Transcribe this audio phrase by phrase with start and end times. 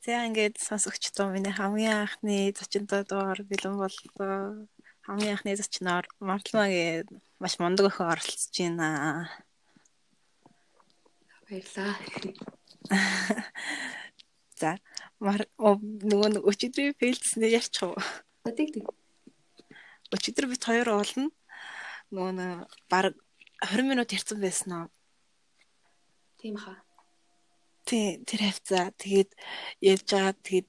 [0.00, 4.64] За ингээд сонсогчдоо миний хамгийн анхны зочинтой доор бэлэн боллоо.
[5.04, 7.04] Хамгийн анхны зочноор Мартламагийн
[7.36, 9.28] маш мундаг охин оролцож байна.
[11.44, 11.92] Баярлаа.
[14.60, 14.80] За
[15.20, 18.00] нөгөө өчигдрийн фейлдснээ ярьчих уу?
[18.56, 18.88] Тийг тийг.
[20.16, 21.28] Өчигдөр бид хоёр уулна.
[22.08, 23.12] Нөгөө баг
[23.68, 24.88] 20 минут ярьсан байсан уу?
[26.40, 26.80] Тийм хаа.
[27.90, 29.30] Тий, тэр хавцаа тэгээд
[29.82, 30.68] ярьж байгаа тэгээд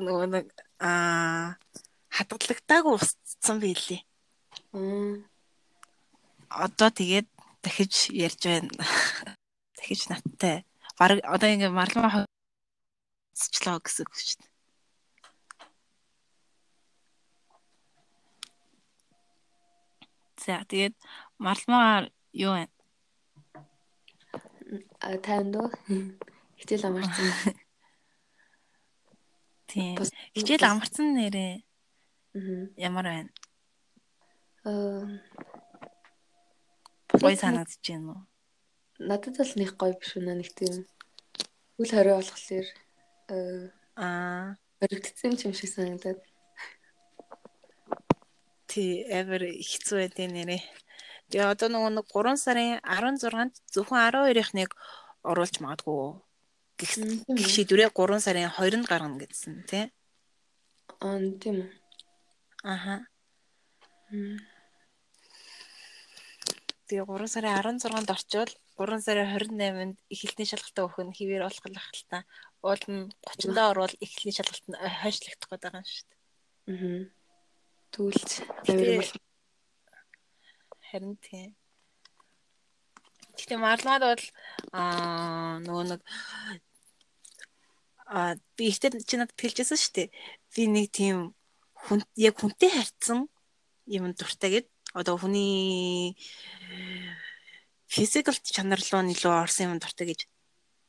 [0.00, 0.46] нөгөө нэг
[0.80, 1.60] аа
[2.08, 4.00] хадгалагдаагүй устсан байлээ.
[6.48, 7.28] Одоо тэгээд
[7.60, 8.72] дахиж ярьж байна.
[9.76, 10.64] Дахиж надтай.
[10.96, 12.24] Бараг одоо ингээ марлаа
[13.36, 14.52] цэцлээ гэсэн үг шүү дээ.
[20.40, 20.96] За тэгээд
[21.36, 22.64] марлмаар юу вэ?
[25.04, 25.68] А танд уу?
[26.58, 27.30] Хичээл амарсан.
[29.70, 29.96] Тийм.
[30.36, 31.54] Хичээл амарсан нэрээ.
[32.78, 33.30] Ямар байна?
[34.64, 35.06] Аа.
[37.20, 38.22] Гой санагдаж байна уу?
[38.98, 40.86] Надад л нэг гоё биш үнэ нэг тийм
[41.78, 42.66] үл хорио болохоор
[43.98, 46.20] аа өргөдсөн юм шиг санагдаад.
[48.70, 50.62] Тий, ever хэцүү байдیں۔ нэрээ.
[51.30, 54.70] Тэгээ одоо нөгөө 3 сарын 16-нд зөвхөн 12-ыг
[55.22, 56.20] оруулж магадгүй.
[56.78, 56.90] Гэх
[57.54, 59.84] шийдвэрээ 3 сарын 2-нд гаргана гэсэн тий.
[60.98, 61.70] Аа тийм үү.
[62.66, 63.06] Аха.
[66.90, 71.78] Тэгээ 3 сарын 16-нд орчвол 3 сарын 28-нд эхлэлний шалгалтаа өгөх нь хэвээр болох л
[71.78, 72.18] ахalta.
[72.66, 76.18] Уул нь 30-нд орвол эхлэлний шалгалт нь хойшлогдох гээд байгаа юм шүү дээ.
[76.74, 77.02] Аа.
[77.94, 78.30] Түлж
[78.66, 79.22] авир болох.
[80.90, 81.50] Харин тийм.
[83.38, 84.24] Гэтэ марлмад бол
[84.72, 86.00] аа нөгөө нэг
[88.06, 90.08] а би ихтэй чи надад хэлжсэн шүү дээ.
[90.54, 91.34] Би нэг тийм
[91.74, 93.26] хүн яг хүнтэй харьцсан
[93.90, 96.14] юм дуртай гэд одоо хүний
[97.90, 100.20] физикал чанар руу илүү орсон юм дуртай гэж.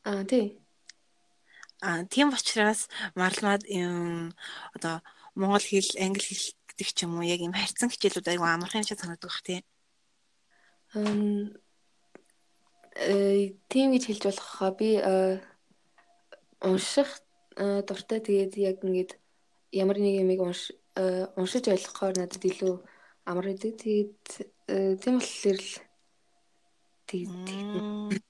[0.05, 0.61] Аа тий.
[1.81, 4.33] Аа тийм учраас марлмад юм
[4.75, 5.01] одоо
[5.33, 8.99] монгол хэл, англи хэл гэдэг ч юм уу яг юм харьцан хичээлүүд айгу амархан шиг
[8.99, 9.59] санагддаг бах тий.
[10.93, 11.51] Эм
[12.95, 15.43] тийм гэж хэлж болох хаа би э,
[16.63, 17.19] унших
[17.59, 19.19] э, дуртай тэгээд яг ингээд
[19.75, 22.79] ямар нэг юмыг унш э, уншиж ойлгохоор надад илүү
[23.27, 23.75] амар идэг.
[23.83, 24.23] Тэгээд
[25.03, 25.71] тийм болохоор л
[27.11, 28.23] тэгээд.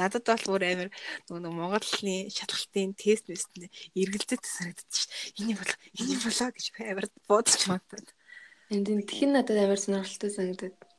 [0.00, 0.88] Надад бол бүр амар
[1.28, 5.36] нөгөө Монголын шалгалтын тест нэстэн эргэлзээд санагдчих ш.
[5.36, 8.08] Эний болоо, эний болоо гэж амар бодож магадгүй.
[8.72, 10.91] Энд тхэн надад амар сонирхолтой санагдаад.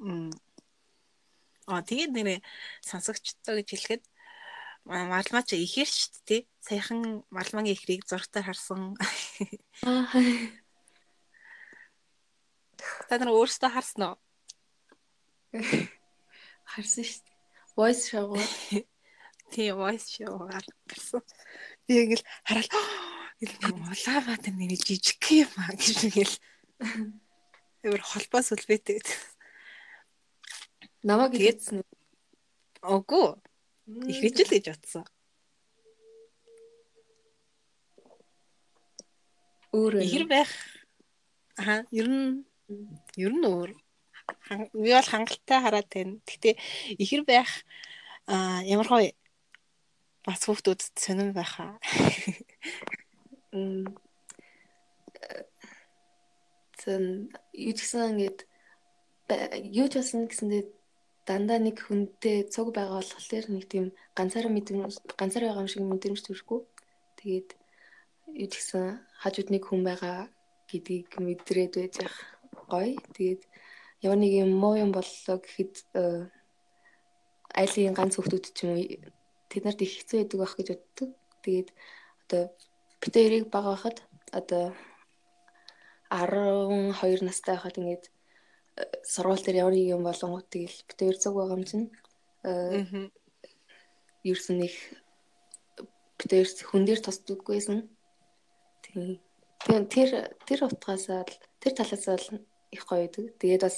[0.00, 2.38] Аа тэгээд нэрээ
[2.84, 4.02] сонсогчтой гэж хэлэхэд
[4.86, 5.90] малмаа чи ихэр
[6.26, 6.50] дээ тий.
[6.62, 8.94] Саяхан малмагийн ихрийг зургатаар харсан.
[13.08, 14.16] Та нар өөрсдөө харсан уу?
[16.70, 17.34] Харсан дээ.
[17.76, 18.30] Voice show.
[19.50, 21.22] Тий, voice show харсан.
[21.86, 22.70] Би ингээл хараад
[23.36, 26.34] Улаанбаатар нэр жижиг юм аа гэж ингээл
[27.84, 29.04] Эвэр холбоос үлбэтэй.
[31.06, 31.86] Намаг хэлсэн.
[32.82, 33.38] Үгүй.
[34.10, 35.04] Их хижил гэж бодсон.
[39.70, 40.50] Өөр Ихэр байх.
[41.62, 42.42] Аа, ер нь
[43.14, 43.70] ер нь өөр.
[44.74, 46.18] Би бол хангалттай хараад байна.
[46.26, 46.58] Гэтэ
[46.98, 47.50] ихэр байх
[48.26, 49.14] аа ямар гоё
[50.26, 51.78] бас хүүхдүүд сонирн байхаа.
[56.82, 58.38] Зэн юу ч гэсэн ингээд
[59.70, 60.75] юу ч болсон гэсэндээ
[61.26, 66.20] дандаа нэг хүнтэй цуг байгаа болохоор нэг тийм ганцаараа мэдрэмж ганцаар байгаа юм шиг мэдрэмж
[66.22, 66.60] төрөхгүй.
[67.18, 67.48] Тэгээд
[68.42, 70.30] юу ч гэсэн хажууд нэг хүн байгаа
[70.70, 72.16] гэдгийг мэдрээд байж ах
[72.70, 72.94] гоё.
[73.18, 73.42] Тэгээд
[74.06, 76.30] ямар нэг юм муу юм боллоо гэхэд э,
[77.58, 78.86] айлын ганц хүмүүс ч юм уу
[79.50, 81.10] тэд нарт их хэцүү байдаг байх гэж боддог.
[81.42, 81.68] Тэгээд
[82.26, 82.42] одоо
[83.00, 83.98] бид хоёрыг бага байхад
[84.30, 84.64] одоо
[86.10, 88.04] 12 настай байхад ингээд
[89.04, 91.86] сургууль дээр ямар нэг юм болонгуудыг л бид хоёр зүг байгаа юм чинь
[92.44, 93.10] аа
[94.26, 94.76] ерсөн их
[96.20, 97.78] хоёр хүн дээр тусдаггүйсэн.
[98.84, 99.20] Тийм.
[99.92, 100.10] Тэр
[100.46, 102.28] тэр утгаасаа л тэр талаасаа л
[102.74, 103.38] их гоё идэг.
[103.40, 103.76] Тэгээд бас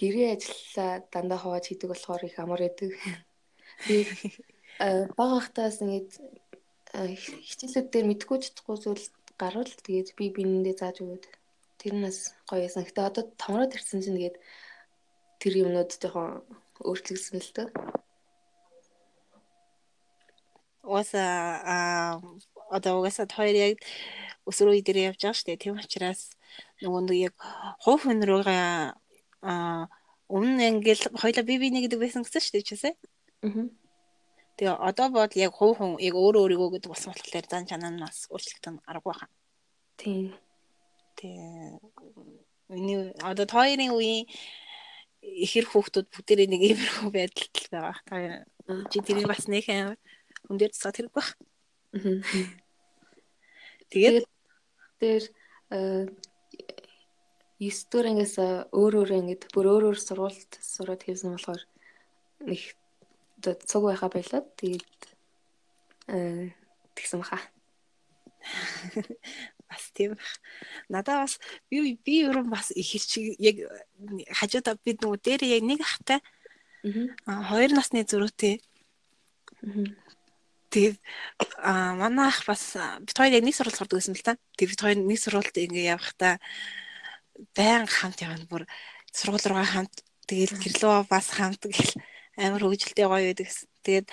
[0.00, 2.92] гэрээ ажиллаа дандаа хувааж хийдэг болохоор их амар идэг.
[3.86, 4.10] Тэгээд
[5.16, 6.10] бага хахтаас ингээд
[6.92, 9.04] хичээлүүд дээр мэдгүй чадахгүй зүйл
[9.40, 11.24] гарвал тэгээд би биенэндээ зааж өгöd
[11.78, 12.84] Тэр нь бас гоё байсан.
[12.86, 14.36] Гэтэ одоо томроод ирсэн чинь тэгээд
[15.40, 16.42] тэр юмнууд жоохон
[16.80, 17.68] өөрчлөгдсөн л дээ.
[20.86, 21.22] Ууса
[21.66, 22.22] аа
[22.70, 23.76] одоо угаасаа хоёр яг
[24.48, 25.62] өсрөө идээр явж байгаа шүү дээ.
[25.62, 26.22] Тийм учраас
[26.82, 27.34] нөгөө нэг яг
[27.82, 28.64] хуу хүн рүүгээ
[29.50, 29.90] аа
[30.30, 32.94] өмнө ингээл хоёлаа бие биенээ гэдэг байсан гэсэн шүү дээ чисээ.
[33.46, 33.66] Аа.
[34.56, 38.02] Тэгээ одоо бол яг хуу хүн яг өөр өөрийгөө гэдэг болсон болохоор зан чанаа нь
[38.02, 39.30] бас өөрчлөгдөн аргагүй хаа.
[40.00, 40.34] Тийм.
[41.16, 41.80] Тэгээ
[42.68, 44.26] миний одоо хоёрын үеийн
[45.22, 48.44] ихэр хүүхдүүд бүгдээрээ нэг иймэрхүү байдалд байгаа.
[48.66, 49.98] Та чи тэрийг бас нэг амар
[50.46, 51.28] хүн дээр цаа тэрэг баг.
[53.90, 54.26] Тэгээд
[55.00, 55.24] дээр
[57.58, 58.36] 9 дугаар ангиас
[58.74, 61.62] өөр өөр ангид бүр өөр өөр сургуульд сураад хийсэн болохоор
[62.44, 62.62] нэг
[63.66, 64.42] цуг байха байлаа.
[64.60, 65.02] Тэгээд
[66.12, 66.50] э
[66.94, 67.40] тэгсэн баха.
[69.68, 70.32] бас тийм байх.
[70.88, 71.38] Надаа бас
[71.70, 73.56] би би ерөн бас их хэрчиг яг
[74.38, 76.20] хажуудаа бид нөгөө дээр яг нэг ахтай
[77.26, 78.62] аа хоёр насны зөрүүтэй.
[80.70, 80.96] Тэгээд
[81.58, 84.38] а манай ах бас бид хоёр яг нэг сургуульд сурдаг гэсэн л та.
[84.56, 86.38] Тэгээд бид хоёр нэг сургуульд ингээ явахдаа
[87.56, 88.62] баян хамт явна бүр
[89.12, 89.94] сургууль руугаа хамт
[90.30, 91.92] тэгээд гэрлөө бас хамт гэл
[92.36, 93.48] амар хөвгөлтэй гоё байдаг.
[93.82, 94.06] Тэгээд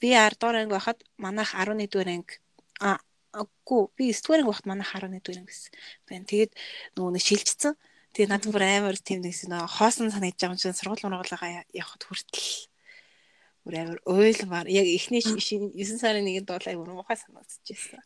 [0.00, 2.34] би 10 дугаар анги байхад манайх 11 дугаар анги
[2.80, 2.98] а
[3.30, 5.72] Аггүй би 9 дугаар багт манай 11 дугаар анги гэсэн
[6.08, 6.26] байна.
[6.26, 6.52] Тэгээд
[6.98, 7.74] нөгөө нэг шилжчихсэн.
[8.10, 12.02] Тэгээд надад бүр амар тийм нэг нөө хоосон санагдаж байгаа юм чинь сургууль мургуулгаа явахд
[12.02, 12.50] хүртэл
[13.62, 18.02] бүр амар ойлмаар яг эхний 9 сарын нэгэнд дуулаа бүр муухай санагдчихсэн.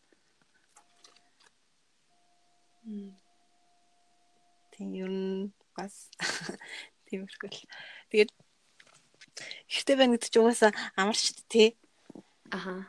[4.76, 6.12] Тийм ер нь бас
[7.08, 7.64] тиймэрхүү л.
[8.12, 8.30] Тэгээд
[9.72, 11.80] ихтэй байна гэдэг чинь угаасаа амарчд тий.
[12.52, 12.84] Аха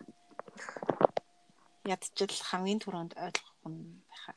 [1.85, 4.35] ядчил хамгийн түрүүнд ойлгох нь байхаа.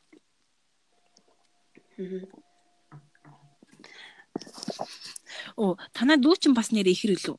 [5.56, 7.36] Оо, танаа дүү чинь бас нэр ихэр үлээ.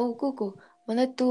[0.00, 0.50] Үгүй үгүй.
[0.88, 1.30] Манай дүү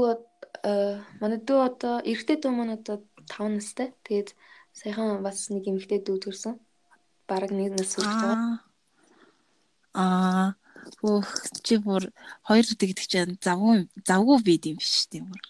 [0.64, 3.88] э манай дүү одоо эрэгтэй дүү маань одоо 5 настай.
[4.06, 4.32] Тэгээд
[4.72, 6.54] саяхан бас нэг эмэгтэй дүү төрсөн.
[7.28, 8.62] Бараг нэг нас хүрч байгаа.
[9.96, 10.48] Аа,
[11.02, 11.28] өөх
[11.64, 12.12] чи бүр
[12.46, 15.40] хоёр гэдэг чинь завгүй завгүй бийд юм биш тийм үү?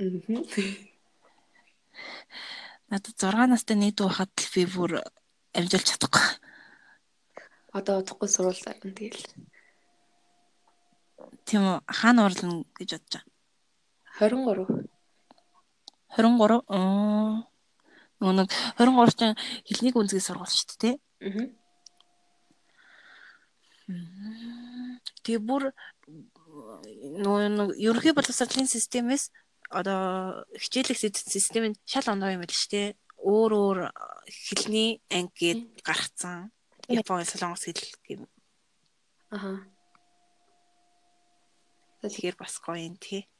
[0.00, 0.89] Аа.
[2.90, 4.92] Надад 6 настай нийт байхад л би бүр
[5.54, 6.26] амжилт чадахгүй.
[7.72, 9.22] Одоо удахгүй сурвалж зарна тэгэл.
[11.46, 13.30] Тийм үү хаана орлно гэж бодож байна.
[14.18, 14.90] 23.
[16.18, 17.46] 23 аа
[18.20, 20.94] нөгөө нэг 23 чинь хэлний гүнзгий сургууль шүү дээ тий.
[21.24, 21.46] Аа.
[25.24, 25.70] Тэгээ бүр
[27.24, 29.30] нөгөө ерөнхий боловсролын системээс
[29.70, 32.88] одоо хичээлэх систем нь шал ондоо юм л шүү дээ.
[33.22, 33.78] Өөр өөр
[34.26, 36.50] хэлний анги гээд гарцсан.
[36.90, 38.26] Японы солонгос хэл гэм.
[39.30, 39.62] Аха.
[42.02, 43.30] Тэгэхээр бас гоё юм тий.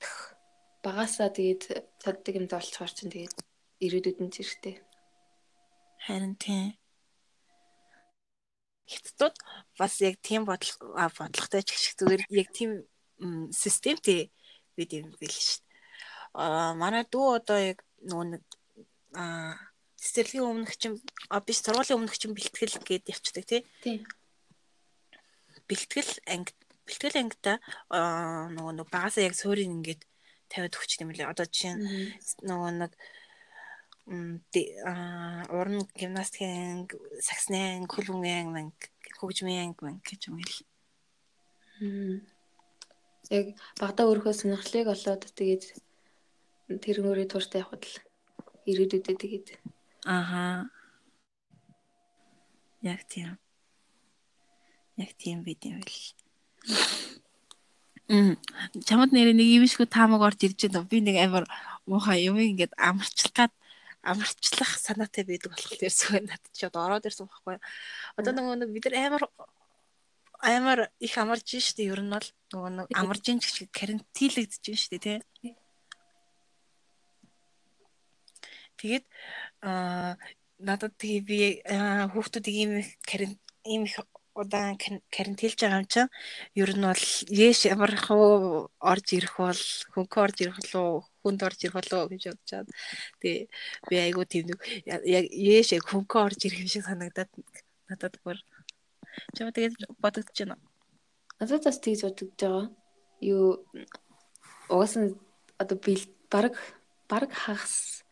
[0.86, 3.34] Багасаа тэгээд цаддаг юм болцохоор чинь тэгээд
[3.82, 4.76] ирээдүйд нь зэрэгтэй.
[6.06, 6.78] Харин тий.
[8.86, 9.34] Хятадууд
[9.74, 12.86] бас яг тийм бодол бодлоготой ч шиг зүгээр яг тийм
[13.50, 14.30] системтэй
[14.76, 15.69] бид юм бил шүү а
[16.34, 18.42] манай дүү одоо яг нөгөө нэг
[19.14, 19.58] а
[19.98, 20.96] цэцэрлэгийн өмнөх чинь
[21.46, 23.62] биш сургуулийн өмнөх чинь бэлтгэл гээд явцдаг тий.
[25.68, 26.54] Бэлтгэл анги
[26.86, 27.58] бэлтгэл ангита
[27.90, 30.02] нөгөө нэг багасаа яг суурийг ингээд
[30.48, 31.30] тавиад өгч юм лээ.
[31.30, 31.74] Одоо жишээ
[32.46, 32.92] нөгөө нэг
[34.10, 36.88] уран гимнастикийн
[37.22, 38.88] саксны хөлбөмбөгийн анги
[39.20, 40.54] хөгжмийн анги мэн гэж юм л.
[43.30, 45.64] Яг багада өөрийнхөө сонирхлыг олоод тэгээд
[46.78, 47.96] тэр өөрийн тууштай явхад л
[48.70, 49.48] ирээдүйдээ тэгээд.
[50.06, 50.70] Ааха
[52.86, 53.40] яг тийм.
[54.96, 56.14] Яг тийм бид юм бэл
[58.10, 58.34] Мм.
[58.82, 60.82] Чамд нэрээ нэг юмшгүй таамаг орж ирж байна.
[60.82, 61.46] Би нэг амар
[61.86, 63.52] муухай юм ингээд амарчлах гад
[64.02, 67.62] амарчлах санаатай байдаг болох тэрсгүй надад ч одоо ороод ирсэн байхгүй.
[68.18, 69.22] Одоо нэг бид нар амар
[70.42, 74.98] амар их амарж штэ ер нь бол нөгөө нэг амарж ин ч гэж карантинлэгдэж штэ
[74.98, 75.18] тий.
[78.80, 79.04] Тэгээд
[79.68, 80.16] аа
[80.58, 81.38] надад тэгээ би
[82.12, 82.90] хүүхдүүдийг ийм их
[83.64, 83.96] ийм их
[84.34, 84.76] удаан
[85.14, 86.12] карантинлж байгаа юм чинь
[86.62, 87.04] ер нь бол
[87.44, 92.22] яэш ямар хуу орж ирэх бол хөнгө орж ирэх болов хүнд орж ирэх болов гэж
[92.30, 92.66] бодож чад.
[93.20, 93.48] Тэгээ
[93.88, 97.30] би айгуу тийм нэг яг яэш яг хөнгө орж ирэх юм шиг санагдаад
[97.90, 98.38] надад бүр
[99.34, 100.56] чамаа тэгээд бодогдож байна.
[101.40, 102.66] Надад бас тэгж бодогдож байгаа.
[103.20, 103.66] Юу
[104.72, 105.10] угаасаа
[105.58, 105.98] одоо би
[106.30, 106.54] баг
[107.10, 108.06] баг хагас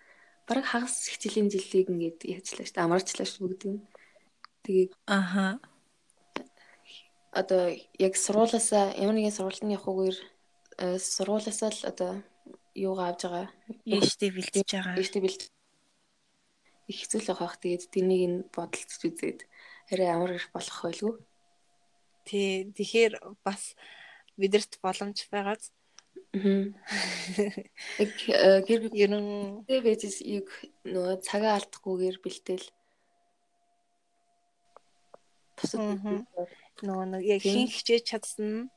[0.48, 2.86] бараг хагас хичээлийн жилийг ингээд яачлаа шүү дээ.
[2.88, 3.84] Амарчлаа шүү бүгдийг.
[4.64, 5.60] Тэгээд аха
[7.32, 10.18] одоо яг сургуулаасаа ямар нэгэн сургуульд явах үгээр
[10.82, 12.12] э, сургуулаасаа л одоо
[12.74, 13.48] юугаа авж байгаа.
[13.84, 14.96] Ийштэй бэлтэж байгаа.
[14.96, 15.42] Ийштэй бэлт
[16.88, 17.56] их хэцүү л байх.
[17.60, 19.40] Тэгээд тэнийг нь бодолцож үзээд
[19.92, 21.14] арай амар их болох байлгүй.
[22.24, 23.14] Тий, тэгэхээр
[23.44, 23.76] бас
[24.40, 25.72] бидэрт боломж байгааз.
[26.32, 30.48] Их э, гэр ерөн дэвэжс юг
[30.84, 32.66] нөгөө цагаа алдахгүйгээр бэлтэл.
[35.58, 35.98] Бусад
[36.86, 38.70] нөгөө нэг яг хин хичээж чадсан.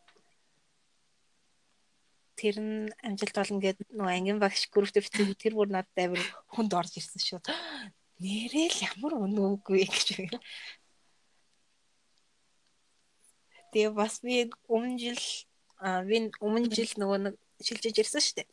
[2.39, 6.73] Тэр нь амжилт болно гэд нөгөө ангийн багш групптэй битсэн тэр бүр надад амар хүнд
[6.73, 7.39] орж ирсэн шүү.
[8.23, 10.07] Нэрээ л ямар өнөөгүй гэж.
[13.71, 15.21] Тэгээ бас би өмнө жил
[15.81, 18.47] би өмнө жил нөгөө нэг шилжиж ирсэн шүү дээ.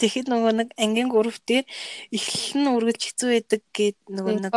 [0.00, 1.66] Тэгэхэд нөгөө нэг ангийн групп дээр
[2.14, 4.54] эхлэн үргэлж хэцүү байдаг гэд нөгөө нэг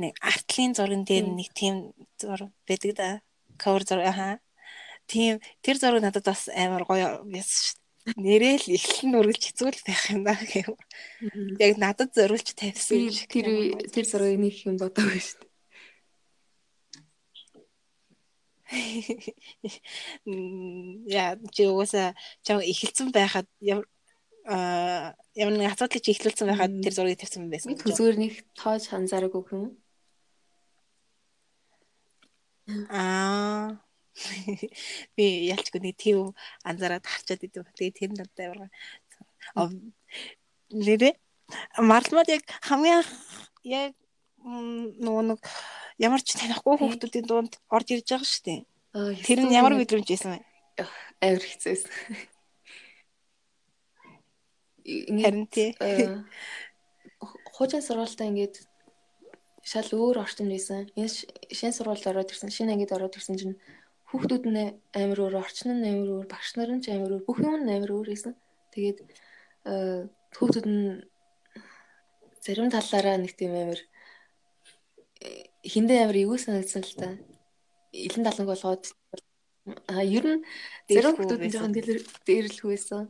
[0.00, 3.10] нэг артлын зурган дээр нэг тийм зураг байдаг да.
[3.60, 4.38] Cover зураг аа.
[5.10, 7.84] Тийм тэр зураг надад бас амар гоё байсан шүү дээ.
[8.16, 10.72] Нэрэл эхлэн үргэлж хэцүү л байх юм даа гэв.
[11.60, 13.10] Яг надад зориулж тавьсан.
[13.28, 13.46] Тэр
[13.92, 15.46] тэр зургийг нэг юм бодоогүй шүү дээ.
[21.06, 23.46] Яа, чи угаасаа чам эхэлсэн байхад
[24.46, 27.74] а ямар нэг асуудлыг чи ихлүүлсэн байхад тэр зургийг тавьсан байсан.
[27.78, 29.74] Төсөөр нэг тоож анзаараагүй юм.
[32.90, 33.82] Аа
[35.18, 36.30] би ялчгүй нэг тийм
[36.62, 37.66] анзаараад харчаад идэв.
[37.74, 38.70] Тэгээ тэр надад
[39.54, 39.70] амар
[40.70, 41.10] нэрэ
[41.78, 43.02] мартмад яг хамгийн
[43.62, 43.92] яг
[44.46, 45.40] нөгөө нэг
[45.98, 48.60] ямар ч танихгүй хүүхдүүдийн дунд орж ирж байгаа шүү дээ.
[49.26, 50.86] Тэр нь ямар мэдрэмж байсан бэ?
[51.20, 51.90] Амар хэцүүсэн.
[54.86, 55.74] Харин тий.
[57.58, 58.62] Хуучин сургуультаа ингээд
[59.66, 60.86] шал өөр орчин байсан.
[60.94, 61.10] Энэ
[61.50, 63.58] шинэ сургуульд ороод ирсэн, шинэ ангид ороод ирсэн чинь
[64.14, 67.42] хүүхдүүд нь амар өөр, орчин нь амар өөр, багш нар нь ч амар өөр, бүх
[67.42, 68.38] юм нь амар өөр байсан.
[68.70, 69.02] Тэгээд
[70.38, 71.02] хүүхдүүд нь
[72.38, 73.82] зарим талаараа нэг тийм амар
[75.66, 77.08] хиндэ амар эвгүй санагдсан л та.
[77.92, 78.84] Илэн таланг болгоод.
[79.90, 80.42] А ер нь
[80.88, 81.74] зарим хүүхдүүд нь жоохон
[82.26, 83.04] дээрлэх байсан.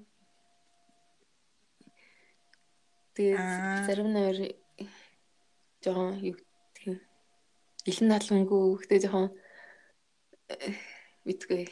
[3.17, 3.45] Тэгээд
[3.89, 4.39] зарим өөр
[5.85, 6.37] жоохон юу
[6.77, 6.97] тийм
[7.89, 9.29] илэн надлангүй гэхдээ жоохон
[11.27, 11.65] мэдгүй.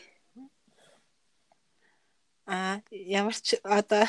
[2.45, 4.05] А ямар ч одоо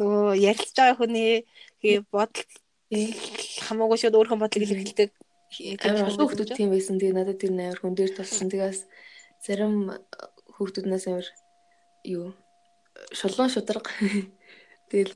[0.00, 1.44] нөгөө ярилцж байгаа хүний
[2.08, 2.44] бодол
[3.66, 5.10] хамаагүй шууд өөрхөн бодлыг илэрхийлдэг
[5.82, 6.98] амар олон хүмүүс тийм байсан.
[6.98, 8.48] Тэгээ надад тэр амар хүн дээр тулсан.
[8.50, 8.80] Тэгээс
[9.44, 9.94] зарим
[10.56, 11.28] хүүхдүүднээс амар
[12.04, 12.34] юу
[13.12, 13.90] шулуун шударга
[14.90, 15.14] тэгэл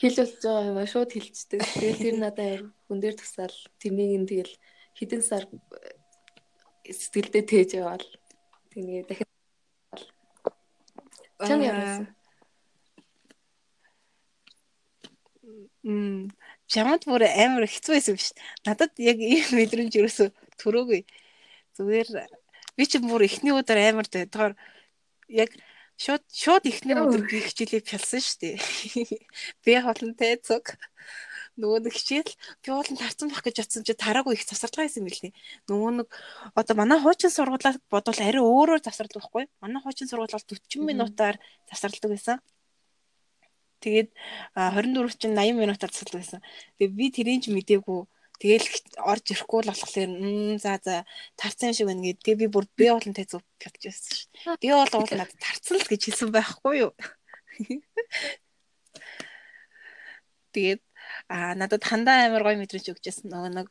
[0.00, 1.60] хэл болж байгаа юм а шууд хэлцдэг.
[1.60, 4.54] Тэгэл тэр надад хүн дээр тусаал тэрнийг нь тэгэл
[4.96, 5.44] хідэн сар
[6.86, 8.06] сэтгэлдээ тээж яваал.
[8.72, 9.34] Тэгээ дахиад
[11.36, 12.06] Чам яасан.
[15.84, 16.32] Мм
[16.70, 18.32] чамд бүр амар хэцүү байсан биш.
[18.66, 20.30] Надад яг ийм мэдрэмж ерөөсө
[20.60, 21.02] төрөөгүй.
[21.78, 22.08] Зүгээр
[22.76, 24.54] би ч бүр эхний өдөр амар дээр
[25.28, 25.50] яг
[25.96, 28.56] Шууд шууд ихний өдөр би хичээлээ пялсан шүү дээ.
[29.64, 30.76] Би холонтой цог
[31.56, 35.08] нөгөө нэг хичээл би уулын тарцсан байх гэж бодсон чи тараагүй их засварлага байсан юм
[35.08, 35.32] билээ.
[35.72, 36.08] Нөгөө нэг
[36.52, 39.44] одоо манай хуучин сургуулаа бодвол арай өөрөөр засварлах байхгүй.
[39.64, 42.44] Манай хуучин сургууль бол 40 минутаар засварладаг байсан.
[43.86, 44.10] Тэгээд
[44.58, 46.40] 24 чинь 80 минутаар засварладаг байсан.
[46.82, 48.00] Тэгээд би тэрийг ч мдээгүй
[48.36, 48.68] Тэгэл
[49.00, 50.12] орж ирэхгүй л болохоор
[50.60, 51.08] за за
[51.40, 52.20] тарцсан шиг байна гэдэг.
[52.20, 54.60] Тэгээ би бүр би болон тэзүү бодож байсан шүү.
[54.60, 56.92] Би бол уул надад тарцсан л гэж хэлсэн байхгүй юу?
[60.52, 60.82] Тэгээд
[61.32, 63.68] а надад хандаа амар гоё мэдрэмж өгчээсэн нөгөө нэг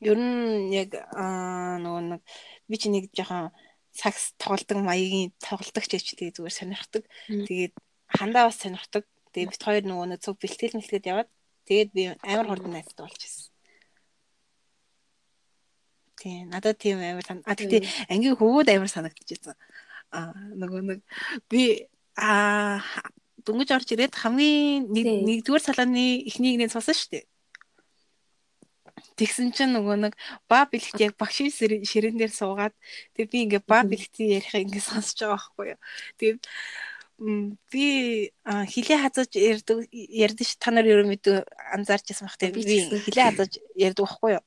[0.00, 2.22] ер нь яг нөгөө нэг
[2.64, 3.52] би чи нэг жоохон
[3.92, 7.04] сакс тоглодог маягийн тоглолтогч гэж тэгээ зүгээр сонирхдаг.
[7.28, 7.76] Тэгээд
[8.18, 9.04] хандаа бас сонирхдаг.
[9.30, 11.30] Тэгээд бит хоёр нөгөө нэг цуг бэлтгэл мэлтгэд яваад
[11.70, 13.54] Тэгээд би амар хурдан найзтай болчихсон.
[16.18, 17.46] Тийм, надад тийм амар сан.
[17.46, 19.54] А тэгтээ ангийн хөвгүүд амар санагдчихсан.
[20.10, 21.00] А нөгөө нэг
[21.46, 21.86] би
[22.18, 22.82] а
[23.46, 27.24] дөнгөж орж ирээд хамгийн нэгдүгээр салааны эхнийг нэг сонсон шүү дээ.
[29.14, 30.14] Тэгсэн чинь нөгөө нэг
[30.50, 32.74] ба бэлэгт яг багшийн ширээн дээр суугаад
[33.14, 35.80] тэг би ингээ ба бэлэгтийн ярих ингээ сонсож байгаа байхгүй юу.
[36.18, 36.40] Тэгээд
[37.20, 37.86] би
[38.44, 41.44] хилээ хазаж ярьдаг ярьдэн ш та нар ерөө мэдээ
[41.76, 44.44] анзаарч байсан бах тийм би хилээ хазаж ярьдаг байхгүй юу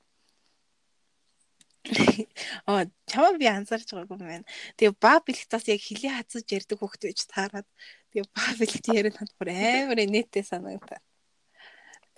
[2.65, 4.47] Аа чамаа би анзаарч байгаагүй юм байна.
[4.79, 7.67] Тэгээ ба бэлгтээс яг хилээ хазаж ярьдаг хөхт байж таарад
[8.11, 11.03] тэгээ ба бэлгт яриад хад бүр амар нэттэй санагдаа.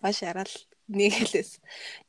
[0.02, 0.54] Баш араал
[0.88, 1.52] нэг хэлээс.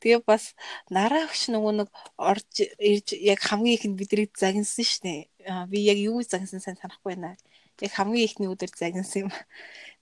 [0.05, 0.53] Тэгээ бас
[0.93, 1.89] нараа өгч нөгөө нэг
[2.21, 5.67] орж ирж яг хамгийн ихэнд бидний загинсан дээ.
[5.73, 7.41] би яг юу загнасан сайн санахгүй байна.
[7.81, 9.31] Яг хамгийн ихний өдөр загнасан юм.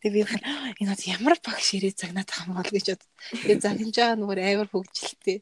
[0.03, 3.05] Тэгээ би энэ ямар багш ирээ загнаад байгаа юм бол гэж бод.
[3.35, 5.39] Тэгээ загнаж байгаа нүгээр амар хөвгчлээ.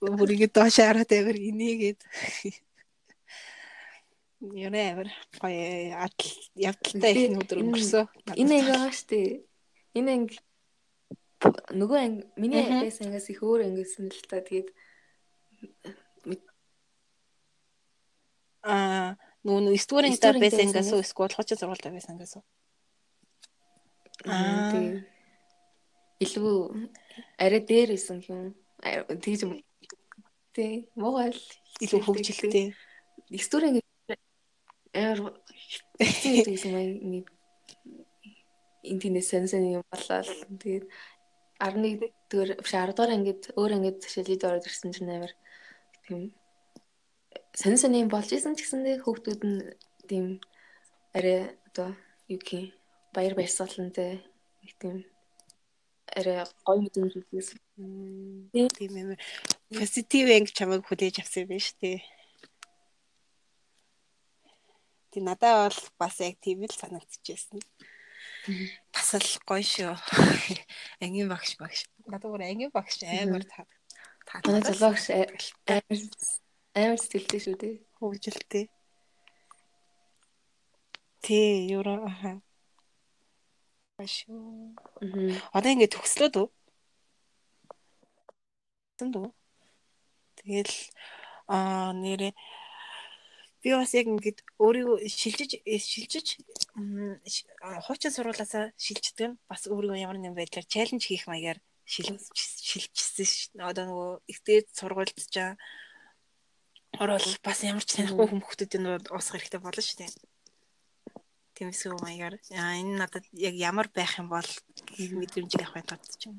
[0.00, 2.00] Бүр ингэ доош хараад амар инээгээд.
[4.56, 5.08] Яна амар
[5.38, 8.04] гоё адал явдалтай ихний өдөр өнгөрсөн.
[8.34, 9.20] Энэ ингэ байгаа штэ.
[9.94, 10.36] Энэ анги
[11.52, 14.68] нөгөө анги миний байсан ангиас их өөр ангисэн л та тэгээд
[19.44, 22.44] нөгөө 9 дугаар ангитай байсан ангиас уу эсвэл хоцоо сургуультай байсан уу
[24.24, 25.04] аа
[26.24, 26.54] илүү
[27.44, 28.54] арай дээр исэн юм
[29.24, 29.52] тэгж юм.
[30.54, 31.34] Тий муугай
[31.84, 32.72] илүү хөвгчлээ
[33.28, 33.80] 9 дугаар анги
[34.94, 35.18] ээр
[36.46, 36.72] тэгсэн
[37.02, 37.26] юм
[38.84, 40.30] интернет сенсэн юм болол.
[40.62, 40.84] Тэгээд
[41.58, 45.32] 11 дэх 10 дугаар ангид өөр ангид шилжиж ороод ирсэн чинь амар
[46.06, 46.30] тийм
[47.54, 49.58] сонь юм болж исэн ч гэсэндээ хүүхдүүд нь
[50.10, 50.26] тийм
[51.14, 51.94] арай одоо
[52.26, 52.74] юу гэх
[53.14, 54.18] баяр баясгалантай
[54.62, 55.06] нэг тийм
[56.10, 57.58] арай гоё мэдрэмж үзсэн.
[58.50, 59.20] Тийм амар
[59.70, 61.98] позитив анги чамайг хүлээж авсан юм шүү дээ.
[65.14, 67.62] Тэг надад бол бас яг тийм л санагдчихсэн.
[68.90, 69.94] Бас л гоё шүү.
[70.98, 71.86] Ангийн багш багш.
[72.10, 73.64] Надад өөр ангийн багш амар таа.
[74.42, 75.06] Манай залуугч
[75.70, 76.02] амар
[76.74, 77.74] Амар сэтгэлтэй шүү дээ.
[78.02, 78.64] Хөвгөлтэй.
[81.22, 82.42] Тий, юура аха.
[83.98, 85.38] Мм.
[85.54, 86.48] Одоо ингэ төгслөөд үү?
[88.98, 89.30] Тэнд үү?
[90.42, 90.74] Тэгэл
[91.46, 92.34] аа нэрээ
[93.62, 96.26] би бас яг ингэж өөрийгөө шилжиж шилжиж
[97.86, 103.62] хуучин сургуулаасаа шилждэг нь бас өөрийгөө ямар нэгэн байдлаар чаленж хийх маягаар шилжчихсэн шүү.
[103.62, 105.54] Одоо нөгөө ихтэй сургуульд жаа
[107.02, 110.12] орол бас ямар ч танихгүй хүмүүстүүдийн уусах хэрэгтэй болно шүү дээ.
[111.54, 114.50] Тэмсгүй маягаар аа энэ надад яг ямар байх юм бол
[114.98, 116.38] мэдрэмжийг авахын тулд ч юм.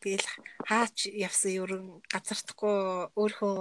[0.00, 0.28] Тэгэл
[0.64, 3.56] хаач явсан ерөн газартахгүй өөрөө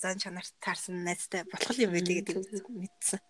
[0.00, 3.20] зан чанарт таарсан найзтай болох юм байлээ гэдэг мэдсэн.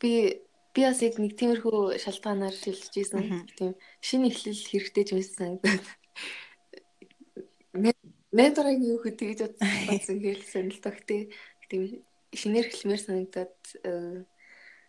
[0.00, 0.40] Би
[0.74, 3.50] би бас яг нэг тиймэрхүү шалтгаанаар шилжиж ийсэн.
[3.58, 5.84] Тийм шинэ эхлэл хэрэгтэй ч юмсан санагдаад
[7.72, 9.38] Менторагийн юу хөө тэгж
[9.86, 11.30] бодсон хэлсэн л тогтээ.
[11.70, 12.02] Тийм
[12.34, 13.54] шинээр хэлмээр санагдаад
[13.86, 14.22] э,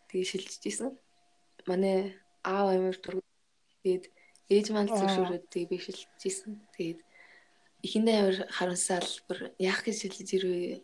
[0.10, 0.90] тэгээ шилжиж исэн.
[1.70, 3.22] Манай аав амир дург
[3.82, 4.06] тэгээд
[4.50, 6.58] ээж маань зөвшөөрөөд тэгээ би шилжиж исэн.
[6.74, 7.02] Тэгээд
[7.86, 10.82] ихэндээ амир харамсаал бүр яах гэж шилжиж ирвэ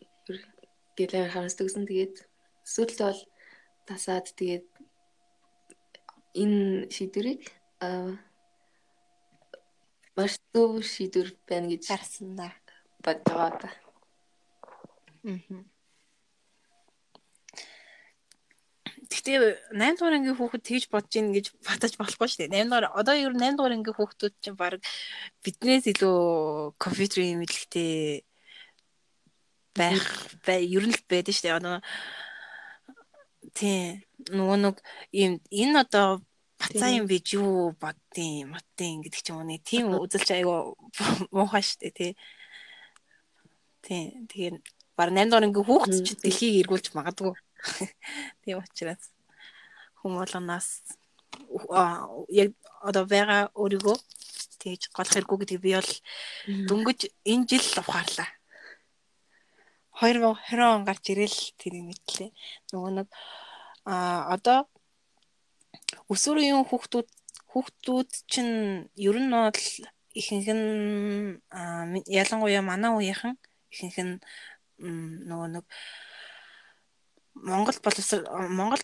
[0.98, 1.90] гэл амир харамсдаг гэсэн.
[1.90, 2.16] Тэгээд
[2.62, 3.22] сүүлд бол
[3.90, 4.66] тасаад тэгээд
[6.38, 7.42] энэ шийдвэрийг
[10.18, 12.50] маш зөв шийдвэр байна гэж харсан да.
[13.06, 13.70] Бодгоо та.
[15.24, 15.70] Мм.
[19.08, 19.38] Гэхдээ
[19.78, 22.66] 8 дугаар ангийн хүүхэд тэгж бодож ийн гэж батаж болохгүй шүү дээ.
[22.66, 24.82] 8 дугаар одоо ер нь 8 дугаар ангийн хүүхдүүд чинь баг
[25.46, 26.18] биднээс илүү
[26.82, 28.26] компьютерийн мэдлэгтэй
[29.78, 30.06] байх
[30.44, 31.58] бай ер нь л байдаг шүү дээ.
[31.62, 31.78] Одоо
[33.54, 34.02] тий
[34.34, 34.76] нөгөө нэг
[35.14, 36.26] ийм энэ одоо
[36.58, 40.78] бацаа юм биш юу боддیں۔ Мотын гэдэг ч юм уу нэг тийм үзэлч айгу
[41.32, 42.12] муухай штэ тий.
[43.86, 44.18] Тий.
[44.30, 44.62] Тэгээд
[44.98, 47.38] баг 8 дугаар ингээ хүүхдч дэлхийг эргүүлж магадгүй.
[48.42, 49.14] Тийм учраас
[50.02, 50.86] хүм болгоноос
[52.34, 52.50] яг
[52.82, 53.98] одоо байгаа өөрийгөө
[54.62, 55.92] тэгж голох хэрэггүй гэдэг би бол
[56.70, 57.00] дөнгөж
[57.32, 58.30] энэ жил ухаарлаа.
[60.02, 62.30] 2020 он гарч ирэл тэр мэтлээ.
[62.74, 63.08] Нөгөө нэг
[63.86, 64.70] а одоо
[66.12, 67.08] өсвөр үеийн хүүхдүүд
[67.52, 69.62] хүүхдүүд чинь ер нь бол
[70.18, 70.66] ихэнх нь
[72.08, 73.36] ялангуяа манай үеийнхэн
[73.72, 74.16] ихэнх нь
[75.30, 75.66] нөгөө нэг
[77.38, 78.84] Монгол боловсрол Монгол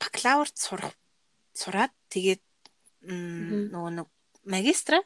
[0.00, 0.94] бакалаврт сурах
[1.54, 2.42] сураад тэгээд
[3.06, 4.08] нөгөө нэг
[4.44, 4.98] магистра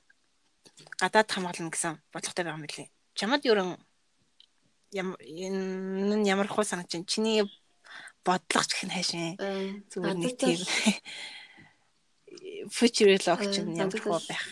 [1.01, 2.89] гадаад хамгаална гэсэн бодлоготой байгаа юм билий.
[3.15, 3.77] Чамд ерөн
[4.95, 7.43] энэ ямар хуу санаж чинь чиний
[8.25, 9.37] бодлого ч их нь хайшин.
[9.93, 10.61] Зүгээр нэг тийм
[12.73, 14.45] futurolog ч ямар хөө байх.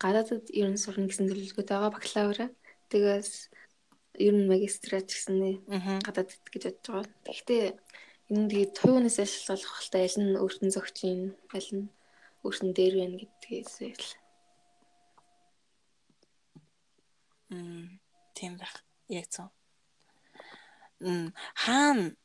[0.00, 2.46] Гадаадд ер нь сурна гэсэн төлөвлөгөөтэй байгаа бакалавра.
[2.90, 3.32] Тэгээс
[4.20, 5.64] ер нь магистрат гэсэн
[6.04, 7.06] гадаадд гэж бодож байгаа.
[7.28, 7.64] Гэхдээ
[8.32, 11.86] энэ тэгээд туйнаас ажиллах болохтой аль нь өөртөө зөгч юм, аль нь
[12.44, 14.08] өөртөө дээр байна гэдгээс л.
[17.52, 18.00] Мм
[18.32, 18.80] тийм байх.
[19.08, 19.52] Яг зөв.
[21.04, 22.16] Мм хаана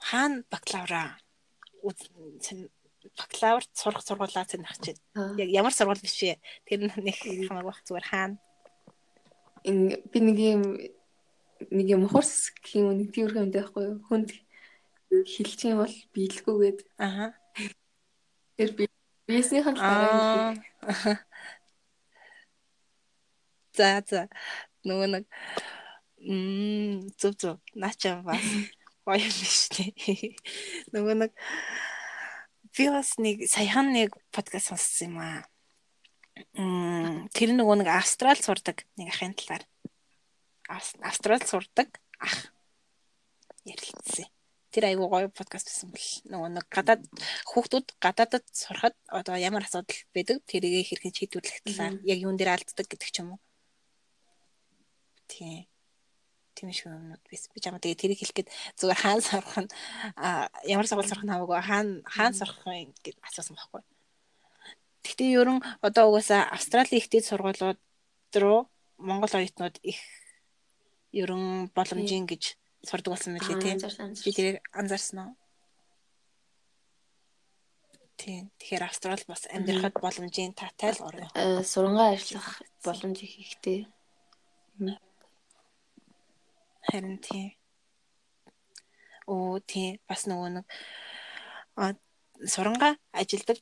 [0.00, 1.18] хаана бакалавра
[3.16, 5.00] бакалаврт сурах сургуулаа цэнах чинь.
[5.36, 6.36] Яг ямар сургууль биш вэ?
[6.66, 6.92] Тэр нэг
[7.48, 8.36] хамаагүй бах зүгээр хаана.
[9.64, 10.62] Энэ би нэг юм
[11.70, 13.96] нэг юм ухарс гэх юм нэг тийм юм байхгүй юу?
[14.08, 14.32] Хүнд
[15.10, 16.78] хэлчих юм бол биелгүйгээд.
[17.00, 17.32] Аха.
[18.56, 18.84] Тэр би
[19.76, 20.60] дараа хэлээ.
[23.76, 24.28] За за.
[24.84, 25.24] Нөгөө нэг
[26.20, 28.44] мм зүг зүг наачаа бас
[29.10, 30.30] гоё юм биш үү?
[30.94, 31.32] Нөгөө нэг
[32.76, 35.42] би бас нэг саяхан нэг подкаст сонссон юм аа.
[37.34, 39.66] Тэр нөгөө нэг австрал сурдаг нэг ахын талаар.
[41.02, 42.54] Австрал сурдаг ах
[43.66, 44.30] ярилцсан.
[44.70, 47.02] Тэр айгуу гоё подкаст байсан бэл нөгөө нэг гадаад
[47.50, 52.86] хүүхдүүд гадаадд сурахад одоо ямар асуудал байдаг тэрийг хэрхэн шийдвэрлэх талаар яг юун дээр алддаг
[52.86, 53.40] гэдэг ч юм уу.
[55.26, 55.69] Тийм
[56.60, 57.48] тийм шиг юмнууд биш.
[57.48, 59.72] Би чамаа тэгээ тэрийг хэлэхэд зүгээр хаан сурах нь
[60.68, 62.36] ямар сургууль сурах нь хамаагүй хаан хаан
[62.84, 63.82] юм гэж асуусан байхгүй.
[65.00, 67.80] Гэхдээ ерөн одоо угаасаа Австралийн ихтэй сургуулиуд
[68.36, 68.68] руу
[69.00, 69.96] Монгол оюутнууд их
[71.16, 73.80] ерөн боломжийн гэж сурдаг болсон мөлий тийм.
[73.80, 75.32] Би тэрийг анзаарсан уу?
[78.20, 78.52] Тийм.
[78.60, 81.32] Тэгэхээр Австрал бас амьдрахад боломжийн таатай л орно.
[81.32, 83.88] Э сурангаа ажиллах боломж их ихтэй.
[86.90, 87.54] Харин тийм.
[89.30, 90.02] Оо тийм.
[90.10, 90.66] Бас нөгөө нэг
[91.78, 91.94] а
[92.44, 93.58] сурангаа ажилдаг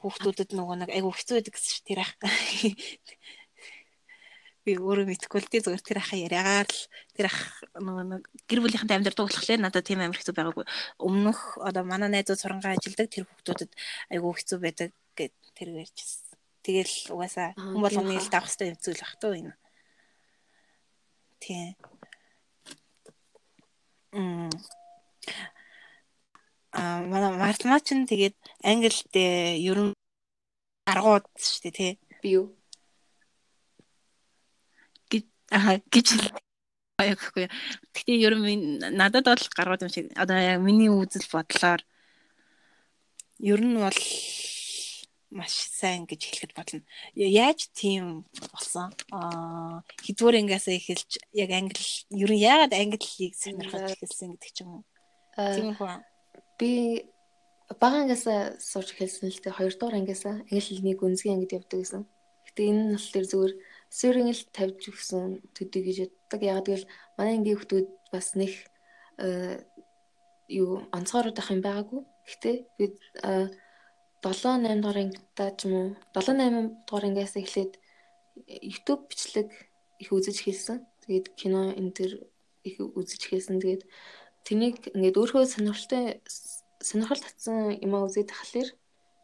[0.00, 2.12] хүүхдүүдэд нөгөө нэг айгу хэцүү байдаг гэсэн чинь тэр ах
[4.66, 6.82] би өөрөө мэдхгүй л дээ зүгээр тэр ахаа яриагаар л
[7.14, 7.38] тэр ах
[7.78, 10.66] нэг гэр бүлийнхэнтэй амьдрал дууглахлаа надад тийм амар хэцүү байгаагүй
[10.98, 13.70] өмнөх одоо манай найзууд сурангаа ажилдаг тэр хүүхдүүдэд
[14.10, 16.34] айгүй хэцүү байдаг гэд тэр ярьжсэн.
[16.66, 19.54] Тэгэл угаасаа хүн болгоны л хэрэгтэй хэцүү л бах туу энэ.
[21.38, 21.78] Тийм.
[24.12, 24.50] Мм.
[26.72, 29.14] А манай математик нь тэгээд англид
[29.70, 29.90] ерөн
[30.92, 31.92] аргууд шүү дээ тий.
[32.22, 32.46] Би юу?
[35.50, 36.06] Аа гэж
[36.98, 37.46] аяхгүй.
[37.94, 41.80] Гэтэ ер нь надад бол гаргаад юм шиг одоо яг миний үзэл бодлоор
[43.38, 44.00] ер нь бол
[45.36, 46.80] маш сайн гэж хэлэхэд болно.
[47.14, 48.90] Яаж тийм болсон?
[49.12, 54.80] Аа хэдвэр ингээс эхэлж яг англи ер нь яагаад англиг сонирхож эхэлсэн гэдэг ч юм
[54.80, 54.84] уу?
[55.36, 55.88] Тиймэрхүү.
[56.56, 56.72] Би
[57.76, 58.24] бага ангиас
[58.64, 59.58] сурч эхэлсэн л дээ.
[59.60, 62.02] Хоёрдугаар ангиас англи хэлний гүнзгий ангид явдаг гэсэн.
[62.48, 63.54] Гэтэ энэ нь бол тэр зүгээр
[63.92, 66.40] сүүрийн л тавьж өгсөн төдий гэж яддаг.
[66.40, 66.88] Яг тэгэл
[67.20, 68.52] манай ангийн хүмүүс бас нэг
[69.20, 69.60] э,
[70.48, 72.00] юу онцгойроод ах юм байгаагүй.
[72.26, 72.94] Гэхдээ бид
[74.32, 77.72] 7 8 дугаар ангидаа ч юм уу 7 8 дугаар ангиас эхлээд
[78.46, 79.48] YouTube бичлэг
[80.02, 80.78] их үзэж хэлсэн.
[81.06, 82.12] Тэгээд кино энэ төр
[82.66, 83.62] их үзэж хэлсэн.
[83.62, 83.82] Тэгээд
[84.46, 86.20] тэнийг ингээд өөрөө сонирхолтой
[86.82, 88.68] сонирхол татсан юм аа үзээд тахлаар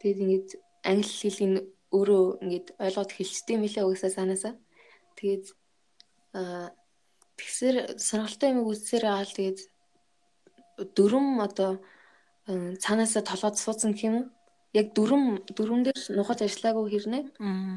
[0.01, 0.49] тэгээд ингээд
[0.91, 1.53] англи хэлийг
[1.93, 4.55] өөрөө ингээд ойлгоод хэлчихдээ мэлээ угсаа санаасаа.
[5.19, 5.45] Тэгээд
[6.39, 6.73] аа
[7.39, 9.59] тэгсэр сонирхолтой юм үзсээр аа тэгээд
[10.97, 11.71] дөрөм одоо
[12.83, 14.17] цаанаасаа толгойд суудсан юм?
[14.73, 15.25] Яг дөрөм
[15.57, 17.25] дөрөм дээр нухаж ажиллаагүй хэрнээ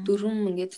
[0.08, 0.74] дөрөм ингээд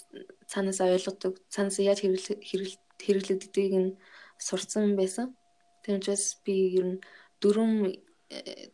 [0.51, 3.97] цаанаасаа ойлгодог, цаанаасаа яаж хэрэглэгддгийг нь
[4.43, 5.39] сурцсан байсан.
[5.83, 6.99] Тэр учраас би ер нь
[7.43, 7.73] дөрөм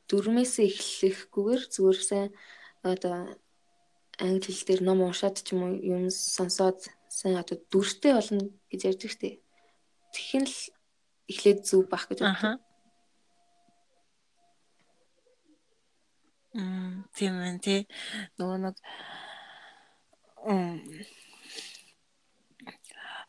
[0.09, 2.29] дөрмөөс эхлэхгүйгээр зүгээр сайн
[2.83, 3.37] одоо
[4.19, 8.81] англи хэл дээр ном уншаад ч юм уу юм сонсоод сайн одоо дүртэй болно гэж
[8.91, 9.35] ярьдаг штеп.
[10.15, 10.57] Тэгхэн л
[11.31, 12.61] эхлээд зүв бах гэж боддог.
[16.55, 17.81] Тийм ээ тий.
[18.39, 18.77] Нөгөө нэг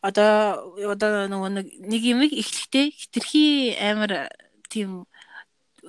[0.06, 0.62] одоо
[0.94, 4.30] одоо нөгөө нэг нэг юм эхлэхдээ хитрхи амар
[4.70, 5.10] тийм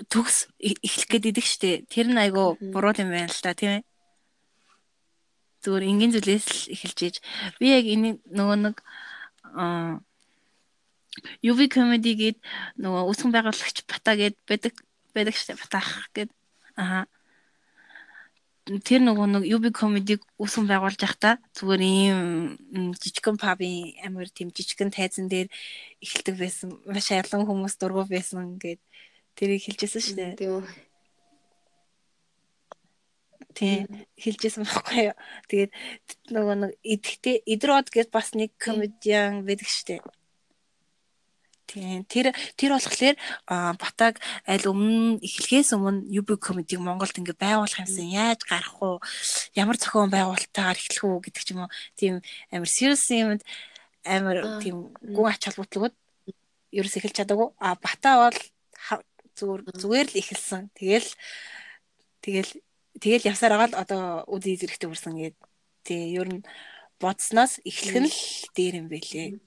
[0.10, 1.86] төгс эхлэх гээд идэг штэ.
[1.86, 3.84] Тэр нь айгу буруу юм байна л та тийм ээ.
[5.62, 7.15] Зүгээр энгийн зүйлээс л эхэлж ийж.
[7.62, 8.76] Би яг энэ нөгөө нэг
[11.45, 12.38] UV comedy гээд
[12.82, 14.73] нөгөө үсгэн байгуулагч бата гээд байдаг
[15.13, 16.30] байдаг штэ батаах гээд.
[16.78, 17.06] Аа
[18.67, 22.19] тэр нөгөө нэг UB comedy үүсгэн байгуулж байхдаа зүгээр ийм
[22.99, 25.47] жижигхэн пабын амир тийм жижигхэн тайзан дээр
[26.03, 26.69] эхэлдэг байсан.
[26.84, 28.84] Маш ялан хүмүүс дургу байсан гэд
[29.39, 30.36] тэрийг хэлжсэн шүү дээ.
[30.36, 30.67] Тийм
[33.58, 33.88] тий
[34.19, 35.17] хэлжсэн байхгүй юу.
[35.49, 35.71] Тэгээд
[36.36, 40.03] нөгөө нэг идэхтэй идрод гэж бас нэг комедиан байдаг штеп.
[41.67, 43.15] Тийм тэр тэр болохоор
[43.75, 48.08] батаг аль өмнө эхлэхээс өмнө UB comedy Монголд ингээ байгуулах юмсан.
[48.08, 49.03] Яаж гарах уу
[49.51, 51.71] ямар зохион байгуулалтаар эхлэх үү гэдэг ч юм уу.
[51.99, 52.13] Тийм
[52.56, 53.43] амар serious юмд
[54.08, 55.95] амар тийм гүн ач холбогдлогод
[56.71, 57.51] ерөөс эхэлж чадаагүй.
[57.60, 58.39] А бата бол
[59.36, 60.71] зүгээр зүгээр л эхэлсэн.
[60.71, 61.10] Тэгэл
[62.23, 62.51] тэгэл
[62.97, 65.36] тэгэл явсаар байгаа л одоо үдий зэрэгтэй үрсэн гээд
[65.86, 66.47] тий ер нь
[66.99, 68.19] бодсноос эхлэх нь л
[68.56, 69.38] дээр юм байлээ.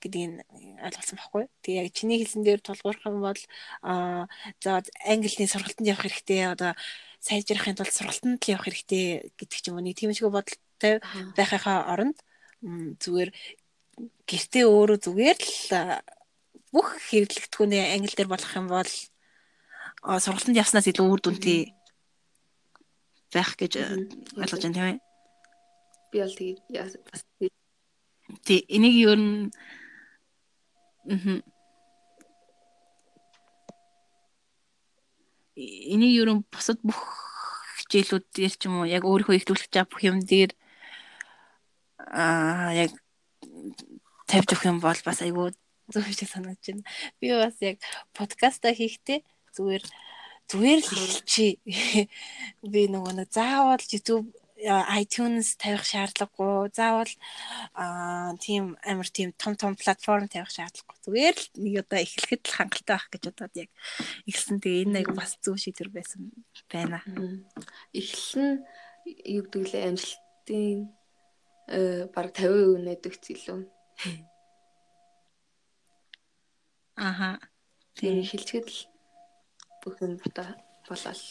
[0.00, 0.42] Гэдгийг
[0.80, 1.44] ойлгосон байхгүй.
[1.62, 3.40] Тэгээ яг чиний хэлсэн дээр тулгуурах юм бол
[3.84, 4.26] аа
[4.60, 6.72] за англиний сургалтанд явах хэрэгтэй одоо
[7.20, 11.04] сайжрахын тулд сургалтанд л явах хэрэгтэй гэдэг ч юм уу нэг тийм шиг бодолтой
[11.36, 12.16] байхынхаа оронд
[12.64, 13.30] зүгээр
[14.24, 16.00] гэртээ өөрөө зүгээр л
[16.72, 18.90] бүх хэрэглэгдэхүүнээ англи дээр болгох юм бол
[20.24, 21.60] сургалтанд явснаас илүү үр дүнтэй
[23.34, 23.72] байх гэж
[24.40, 24.98] ойлгож байна тийм ээ.
[26.10, 26.60] Би бол тэгээд
[27.10, 27.22] бас
[28.46, 29.24] тий энийг юу н
[31.04, 31.40] мм
[35.56, 37.00] энийг юу н бусад бүх
[37.80, 40.52] хичээлүүд дээр ч юм уу яг өөрийнхөө ихтүүлэх чам бүх юм дээр
[42.00, 42.90] аа яг
[44.28, 45.52] тавьж өгөх юм бол бас айгүй
[45.92, 46.84] зөв шиг санагдаж байна.
[47.18, 47.76] Би бас яг
[48.14, 49.20] подкаста хийхдээ
[49.56, 49.84] зүгээр
[50.50, 52.08] зүгээр л хэлчихье.
[52.72, 54.30] Би нөгөө нэг заавал YouTube
[54.66, 56.70] iTunes тавих шаардлагагүй.
[56.76, 57.12] Заавал
[57.74, 61.00] аа тийм амар тийм том том платформ тавих шаардлагагүй.
[61.04, 63.70] Зүгээр л нэг удаа эхлэхэд л хангалттай байх гэж бодоод яг
[64.28, 64.60] эхэлсэн.
[64.60, 66.32] Тэгээ энэ аяг бас зөв шийдвэр байсан
[66.68, 67.00] байна.
[67.96, 68.64] Эхлэн
[69.06, 70.92] юу гэдэг лээ амжилтын
[71.68, 73.60] э баг 50% найдагч илүү.
[77.00, 77.40] Аха.
[77.96, 78.80] Тийм эхэлчихэд л
[79.80, 81.22] бүх юм болол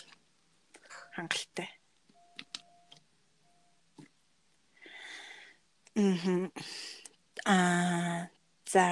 [1.14, 1.79] хангалттай.
[7.46, 8.30] Аа
[8.70, 8.86] за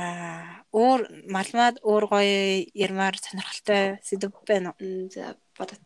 [0.73, 5.09] өөр малмаад өөр гоё ярмаар сонирхолтой сэдв байна уу?
[5.13, 5.81] За бодот.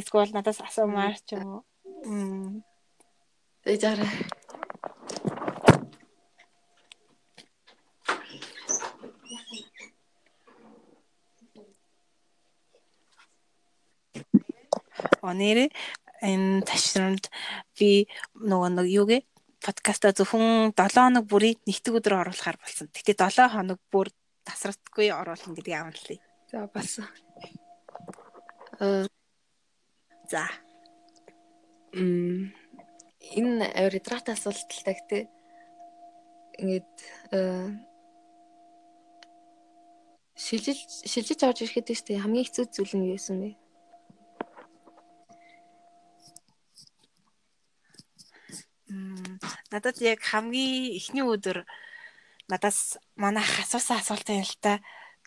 [0.00, 1.62] Эсвэл надаас асуумаар ч юм уу?
[2.08, 2.64] Мм.
[3.64, 4.08] Эжаарэ.
[15.32, 15.68] Нэрээ
[16.24, 17.32] энэ ташрамд
[17.78, 18.04] би
[18.36, 19.20] нөгөө нэг юугээ
[19.64, 22.92] подкаста зөвхөн 7 хоног бүрийг нэгтгэг өдрөөр оруулахаар болсон.
[22.92, 24.12] Гэтэ 7 хоног бүр
[24.44, 26.20] тасралтгүй оруулна гэдгийг амлалаа.
[26.52, 26.68] За.
[28.80, 29.06] Э
[30.28, 30.44] за.
[31.96, 32.52] Мм
[33.32, 35.22] энэ ретрат асуулталтай гэтээ
[36.60, 36.94] ингээд
[40.36, 43.63] шилжиж шилжиж орж ирэхэд тийм хамгийн хэцүү зүйл нь юу юм бэ?
[49.74, 51.66] Надад яг хамгийн эхний өдөр
[52.46, 54.78] надаас манайх асуусан асуулт юм л та.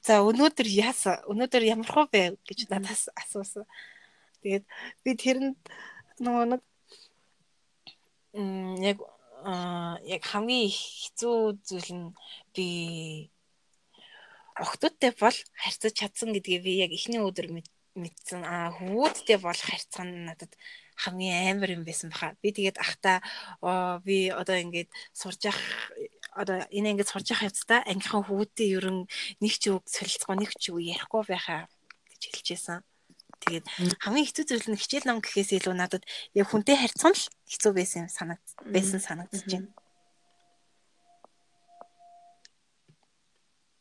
[0.05, 1.19] За өнөөдөр яасан?
[1.27, 3.67] Өнөөдөр ямар хөө бэ гэж надаас асуусан.
[4.39, 4.65] Тэгээд
[5.03, 5.59] би тэрэнд
[6.23, 6.61] нөгөө нэг
[8.39, 8.97] м яг
[10.15, 12.07] яг хамгийн хэцүү зүйл нь
[12.55, 12.67] би
[14.63, 17.47] охтуудтай бол харьцаж чадсан гэдгийг би яг эхний өдөр
[17.97, 18.41] мэдсэн.
[18.45, 20.53] Аа хүмүүсттэй бол харьцах нь надад
[20.97, 22.33] хамгийн амар юм байсан баха.
[22.41, 23.21] Би тэгээд ахта
[24.01, 25.61] би одоо ингээд сурж явах
[26.33, 29.05] одоо энэ ингээд сурж явах явцдаа ангийнхаа хүүтэй ерөн
[29.41, 31.69] нэг ч үг солилцгоо нэг ч үг ярихгүй байхаа
[32.09, 32.81] гэж хэлчихсэн.
[33.37, 33.65] Тэгээд
[34.01, 37.99] хамгийн хэцүү зүйл нь хичээл ном гэхээс илүү надад яг хүнтэй харьцсан л хэцүү байсан
[38.05, 39.69] юм санагд байсан санагдаж байна.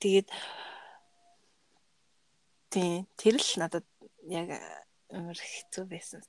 [0.04, 0.28] Тэгээд
[2.68, 3.86] тий тэр л надад
[4.28, 4.48] яг
[5.08, 6.20] амар хэцүү байсан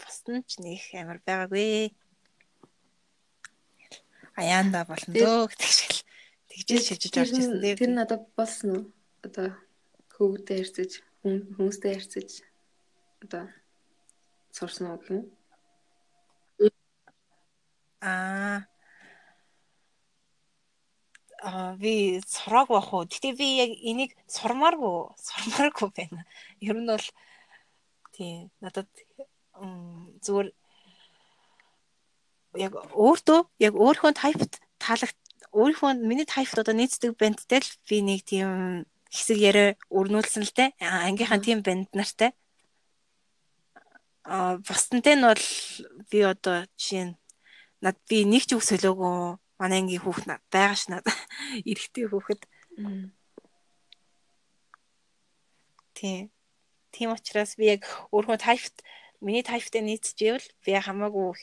[0.00, 1.92] бусна ч нэг амар байгаагүй.
[4.38, 6.00] Аяанда болно дөө гэдэг шиг л
[6.50, 7.58] тэгжэл шижиж орж ирсэн.
[7.76, 8.84] Тэр нь одоо болсон уу?
[9.26, 9.48] Одоо
[10.14, 10.92] хөвгөдөө харьцаж,
[11.26, 12.30] хүмүүстэй харьцаж
[13.22, 13.44] одоо
[14.54, 15.22] сурсан уу гэх юм?
[17.98, 18.62] Аа
[21.40, 23.06] а би сурааг бах уу.
[23.06, 26.22] Гэтэ би яг энийг сурмааргүй, сурмааргүй байна.
[26.60, 27.06] Ер нь бол
[28.14, 28.90] тий надад
[30.24, 30.48] зүгээр
[32.66, 35.18] яг өөртөө яг өөрийнхөө тайпт таалагт
[35.52, 40.64] өөрийнхөө миний тайпт одоо нийцдэг бандтай л би нэг тийм хэсэг яриа өрнүүлсэн л те.
[40.80, 42.32] Ангийнхаа тийм банд нартай
[44.28, 45.46] а бусдантай нь бол
[46.10, 47.18] би одоо жишээ нь
[47.80, 51.16] над би нэг ч үг солиогүй манай ангийн хүүхд байгаа ш надад
[51.70, 52.42] эрэгтэй хүүхэд.
[55.96, 56.28] Тийм
[56.92, 58.76] тийм учраас би яг өөрийнхөө тайпт
[59.20, 61.34] миний тайптай нийцжээвэл би хамаагүй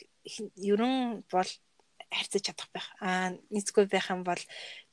[0.56, 1.50] ерөн бол
[2.10, 2.88] харьцаж чадах байх.
[3.00, 4.42] Аа нийцгүй байх юм бол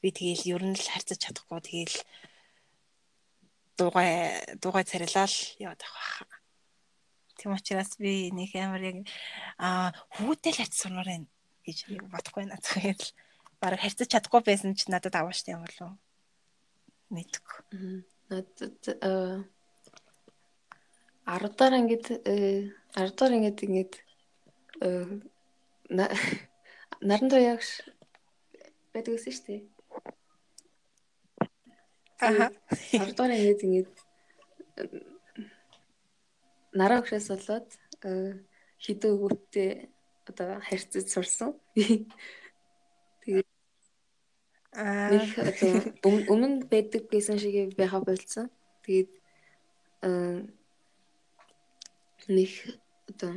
[0.01, 1.97] би тэгээл ерөн л харьцаж чадахгүй тэгээл
[3.77, 4.11] дугай
[4.59, 6.41] дугай царилал яваад байх.
[7.37, 8.97] Тийм учраас би нэг амар яг
[9.57, 11.27] аа хүүтэй л харьц сурмаар байна
[11.65, 11.77] гэж
[12.11, 13.09] бодохгүй наа зүгээр л
[13.61, 15.97] бараг харьцаж чадахгүй байсан ч надад аваа штэ юм болов
[17.13, 18.03] мэдгүй.
[18.29, 18.81] Надад
[21.25, 22.71] 10 дахь ангид 10
[23.17, 23.93] дахь ангид ингээд
[27.07, 27.69] наран туяагш
[28.93, 29.61] байдаг гэсэн шүү дээ.
[32.23, 32.47] Аа.
[33.03, 33.89] Ардуураа ингэж ингэж
[36.77, 37.67] нараа өгшөөс болоод
[38.83, 39.71] хідөө өгөөтэй
[40.29, 41.51] одоо харьцаж сурсан.
[43.23, 43.49] Тэгээд
[45.11, 45.71] нэг одоо
[46.31, 48.47] өмнө байдаг гэсэн шиг байха болцсон.
[48.85, 49.11] Тэгээд
[52.27, 52.51] нэг
[53.09, 53.33] одоо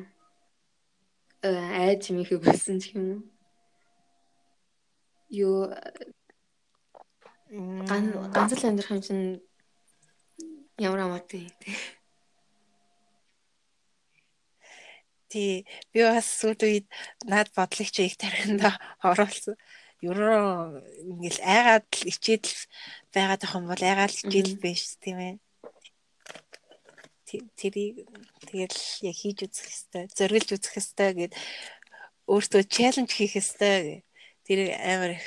[1.43, 3.21] айж михэ болсон ч юм уу.
[5.31, 5.71] Юу
[8.35, 9.43] ганц л амьдрах юм чинь
[10.79, 11.77] ямар амартай тий.
[15.31, 15.53] Тий
[15.93, 16.87] би бас сүүл үед
[17.27, 18.75] над бодлогч их тархинда
[19.07, 19.57] оруулсан.
[20.05, 22.61] Ерөө ингээл айгаад л ичээд л
[23.15, 25.35] байгаад ах юм бол айгаад л ичээд л биш тийм ээ.
[27.59, 28.07] Тэрийг
[28.49, 28.79] тэгэл
[29.11, 31.35] яг хийж үзэх хэвээр, зориулж үзэх хэвээр гээд
[32.31, 33.85] өөртөө челленж хийх хэвээр
[34.47, 35.27] тэр амар их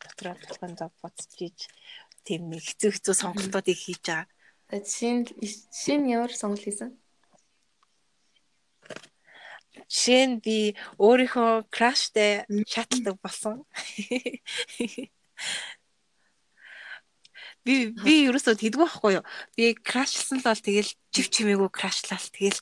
[0.00, 1.58] дотроо толгойд бодож ийж
[2.24, 4.28] тийм нэг хэцүү хэцүү сонголтуудыг хийж байгаа.
[4.72, 5.28] Шинэ
[5.68, 6.96] шинэ ямар сонголт хийсэн?
[9.92, 10.56] Жишээ нь би
[10.96, 13.56] өөрийнхөө краштай шаталдаг болсон.
[17.62, 19.24] Би би ерөөсөө тэдгүй байхгүй юу?
[19.54, 22.60] Би крашлсан л бол тэгэл чив чимээгүй крашлал тэгэл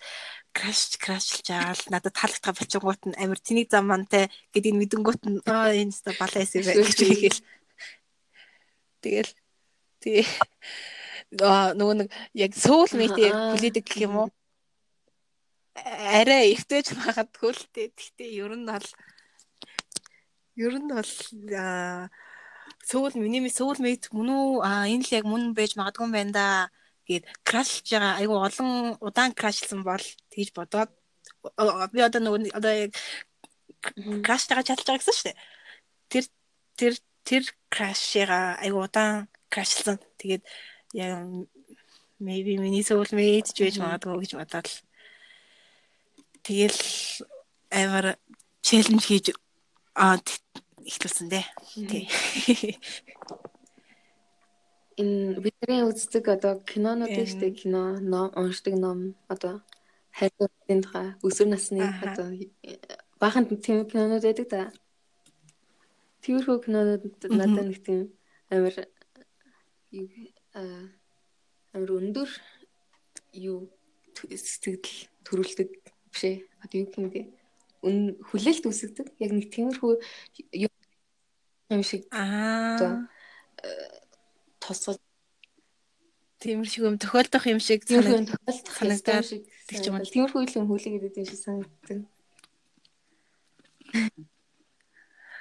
[0.53, 5.73] краш крашлж аал надад таалагдах болчингууд нь амир тэний зам мантай гэдгийг мэдэнгүүт нь аа
[5.73, 7.41] энэ балаас юм байна гэж хэлгээл.
[9.01, 9.33] Тэгэл
[10.03, 10.27] тий
[11.41, 14.29] нөгөө нэг яг соул мэйтээ хүлээдэг гэх юм уу?
[15.87, 17.89] арай ихтэйж магадгүй л дээ.
[17.95, 18.89] Гэхдээ ер нь бол
[20.59, 21.13] ер нь бол
[22.91, 26.33] сөүл миний сөүл мэд мөн үү а энэ л яг мөн байж магадгүй юм байна
[26.39, 26.47] да
[27.09, 28.71] гэд крашлж байгаа айгу олон
[29.07, 30.91] удаан крашлсан бол тэгж бодоод
[31.95, 32.93] би одоо нөгөө одоо яг
[34.27, 35.39] краштага чадж байгаа гэсэн шүү дээ.
[36.11, 36.25] Тэр
[36.79, 36.95] тэр
[37.29, 37.43] тэр
[37.75, 39.97] крашига айгу удаан крашлсан.
[40.19, 40.43] Тэгээд
[40.99, 41.15] яг
[42.19, 44.77] maybe миний сөүл мэд ч байж магадгүй гэж бодоод л
[46.43, 46.81] Тэгэл
[47.71, 48.17] амар
[48.65, 49.27] челленж хийж
[49.95, 50.17] аа
[50.87, 51.47] ихлүүлсэн дээ.
[51.89, 52.05] Тий.
[55.01, 57.57] Энэ бидний үздэг одоо кинонууд шүү дээ.
[57.57, 59.63] Кино, ном, уншдаг ном одоо
[60.13, 62.29] хайрцагтын тухай өсвөр насны одоо
[63.21, 64.63] баахан тийм кинонууд байдаг да.
[66.21, 68.13] Тиймэрхүү кинонууд надад нэг тийм
[68.53, 68.75] амар
[71.73, 72.29] амар өндөр
[73.33, 73.73] юу
[74.29, 75.69] сэтгэл төрүүлдэг
[76.13, 76.45] биш ээ.
[76.61, 77.40] Одоо юу юм
[77.87, 79.07] Өн хүлээлт үүсгдэг.
[79.23, 79.93] Яг нэг тиймэрхүү
[81.71, 83.09] юм шиг аа
[84.61, 84.99] тосгол
[86.41, 90.05] тиймэрхүү юм тохиолдох юм шиг санагдаад шиг тийм юм.
[90.05, 92.01] Тиймэрхүү юм хүлээгээд байдаг шиг санагддаг.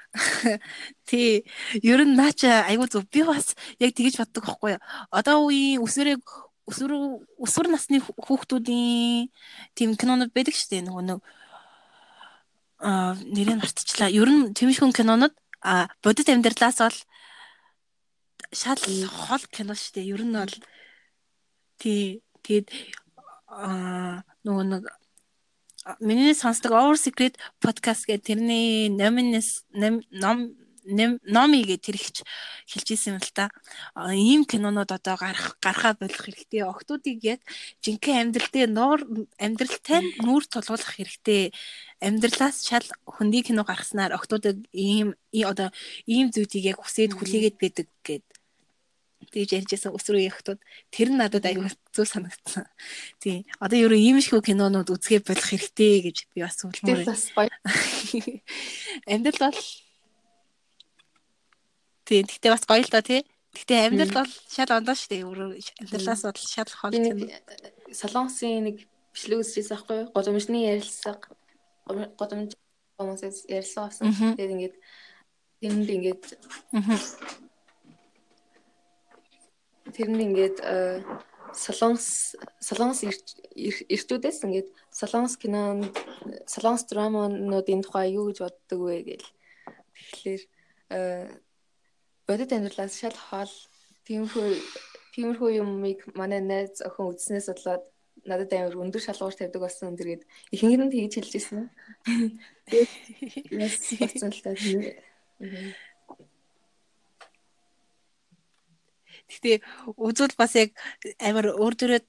[1.06, 1.46] Тий.
[1.84, 3.06] Ер нь наач айгуу зөв.
[3.12, 4.82] Би бас яг тэгэж боддог байхгүй юу.
[5.14, 6.24] Одоо үеийн өсвөрийг
[6.70, 9.30] өсвөр өсвөр насны хүүхдүүдийн
[9.74, 11.20] тийм кинонууд байдаг шүү дээ нөгөө нэг
[12.80, 14.10] нэрийг мартчихлаа.
[14.10, 16.98] Ер нь тэмшгүн кинонууд а бодит амьдралаас бол
[18.56, 20.12] шал хол кино шүү дээ.
[20.16, 20.56] Ер нь бол
[21.80, 22.68] тий тэгээд
[23.48, 24.84] а нөгөө нэг
[26.00, 30.56] миний сонсдог Over Secret podcast гэх тэрний номинес ном
[30.90, 32.18] номи гэж тэр ихч
[32.66, 33.50] хэлж исэн юм л та.
[34.12, 36.66] Ийм кинонууд одоо гарах гарахаа болох хэрэгтэй.
[36.66, 37.40] Охтуудыг яг
[37.86, 39.06] жинхэнэ амьдралдээ нуур
[39.38, 41.54] амьдралтай нүүр тулгуулах хэрэгтэй.
[42.02, 45.14] Амьдралаас шал хөндий кино гаргаснаар охтуудыг ийм
[45.46, 45.70] одоо
[46.10, 48.26] ийм зүйдийг яг хүсээд хүлээгээд байдаг гэд
[49.30, 52.66] тэгж ярьжсэн өсвөр охтууд тэр нь надад аюу зүг санагдсан.
[53.22, 53.46] Тий.
[53.62, 57.06] Одоо ерөө ийм шигүү кинонууд үзгээ болох хэрэгтэй гэж би бас үлмээр.
[59.12, 59.60] Амьдрал бол
[62.10, 62.26] Тийм.
[62.26, 63.22] Гэхдээ бас гоё л доо тий.
[63.54, 65.24] Гэхдээ амьдрал бол шал ондоо шүү дээ.
[65.86, 67.30] Амьдралаас бол шал хол юм.
[67.94, 70.10] Солонгосын нэг бичлэг үзчихсэн байхгүй юу?
[70.18, 71.38] Годомжны ярилцлага
[72.18, 72.58] годомж
[72.98, 74.10] хүмүүсээс ярилцлага авсан.
[74.38, 74.76] Тэгээд ингээд
[75.62, 76.24] тэнд ингээд
[79.94, 80.58] тэрэнд ингээд
[81.54, 85.94] солонгос солонгос эртүүдээс ингээд солонгос кинонд
[86.46, 89.30] солонгос драмануудын тухай юу гэж боддог вэ гэл.
[90.14, 90.42] Тэгэхээр
[92.30, 93.54] бодит амьдралаас шал хоол
[94.06, 94.48] тиймэрхүү
[95.18, 97.84] тиймэрхүү юмыг манай найз охин үзснээс болоод
[98.30, 100.24] надад амар өндөр шалгуур тавьдаг болсон өндөр гээд
[100.54, 101.66] ихэнх нь тэгж хэлж ирсэн.
[102.70, 102.90] Тэгээд
[103.58, 104.54] яс болсон л та.
[109.30, 109.66] Гэтэ
[109.98, 110.78] үзвэл бас яг
[111.18, 112.02] амар өөр дөрөө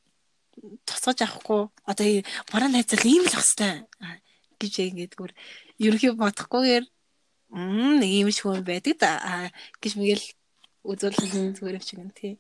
[0.85, 2.07] тусгаж авахгүй одоо
[2.53, 3.89] манай найзал ийм л хэвстай
[4.61, 5.33] гэж ингээд бүр
[5.81, 6.85] ерөнхий бодохгүйгээр
[7.51, 9.51] мм нэг юм шиг хүн байдаг да
[9.83, 10.27] гэж мэгэл
[10.87, 11.17] үзүүл
[11.59, 12.39] зүгээр юм шиг юм тий.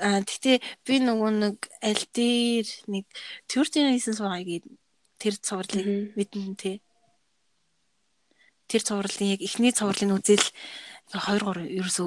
[0.00, 3.04] А тэгтээ би нөгөө нэг аль дээр нэг
[3.46, 4.64] Turtle хийсэн суугаад
[5.20, 6.76] тэр цувралыг мэдэн тий.
[8.64, 10.46] Тэр цувралын яг эхний цувралын үзэл
[11.12, 12.06] 2 3 ерөөсөө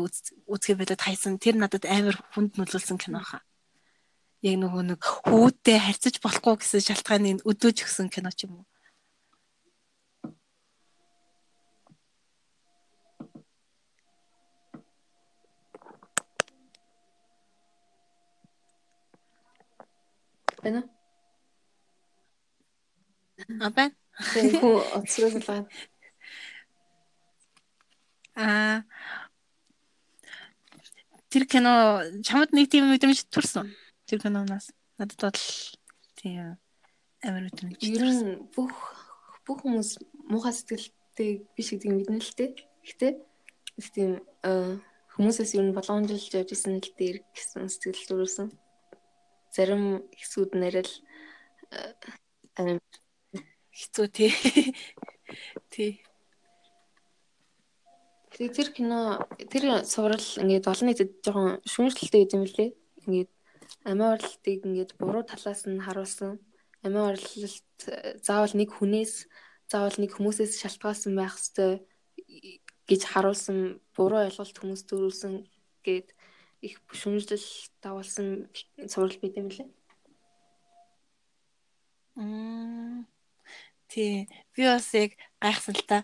[0.49, 3.45] үзгээ байдаг хайсан тэр надад амар хүнд нөлөөлсөн кино хаа.
[4.43, 8.67] Яг нөгөө нэг хүүдтэй харьцаж болохгүй гэсэн шалтгааныг өдөөж өгсөн кино ч юм уу.
[20.59, 20.91] Байна уу?
[23.63, 23.95] А байна.
[24.59, 25.63] Хөө оцроолаа.
[28.35, 28.83] А
[31.31, 33.71] тэр кино чамд нэг тийм мэдрэмж төрсөн.
[34.07, 35.43] Тэр киноноос надад бол
[36.19, 36.57] тийм
[37.23, 37.79] амар мэдрэмж.
[37.81, 38.73] Ер нь бүх
[39.45, 39.89] бүх хүмүүс
[40.27, 42.51] муухай сэтгэлтэй биш гэдгийг мэднэ л дээ.
[42.83, 43.11] Гэхдээ
[43.95, 44.11] тийм
[45.15, 48.47] хүмүүсээс ер нь боломжилж явж исэн л дээр гэсэн сэтгэл төрүүлсэн
[49.53, 50.93] зарим хэсгүүд нэрэл
[52.57, 52.81] э,
[53.69, 54.33] хэцүү тий.
[55.69, 55.91] Тий.
[58.33, 62.69] Тэр кино тэр суврал ингээд олон нийтэд жоохон шүүмжлэлтэй гэдэг юм лээ.
[63.05, 63.31] Ингээд
[63.89, 66.39] амиа орлолтыг ингээд буруу талаас нь харуулсан.
[66.85, 67.79] Амиа орлолт
[68.27, 69.13] заавал нэг хүнээс
[69.71, 71.83] заавал нэг хүмүүсээс шалтгаалсан байх ёстой
[72.89, 75.33] гэж харуулсан буруу ойлголт хүмүүс төрүүлсэн
[75.85, 76.07] гээд
[76.63, 77.47] их шүмжлэл
[77.83, 78.47] давалсан
[78.91, 79.67] сурал бид юм лээ.
[82.15, 83.07] Мм.
[83.87, 84.27] Тий.
[84.55, 85.11] Би бас яг
[85.41, 85.97] гайхсан л та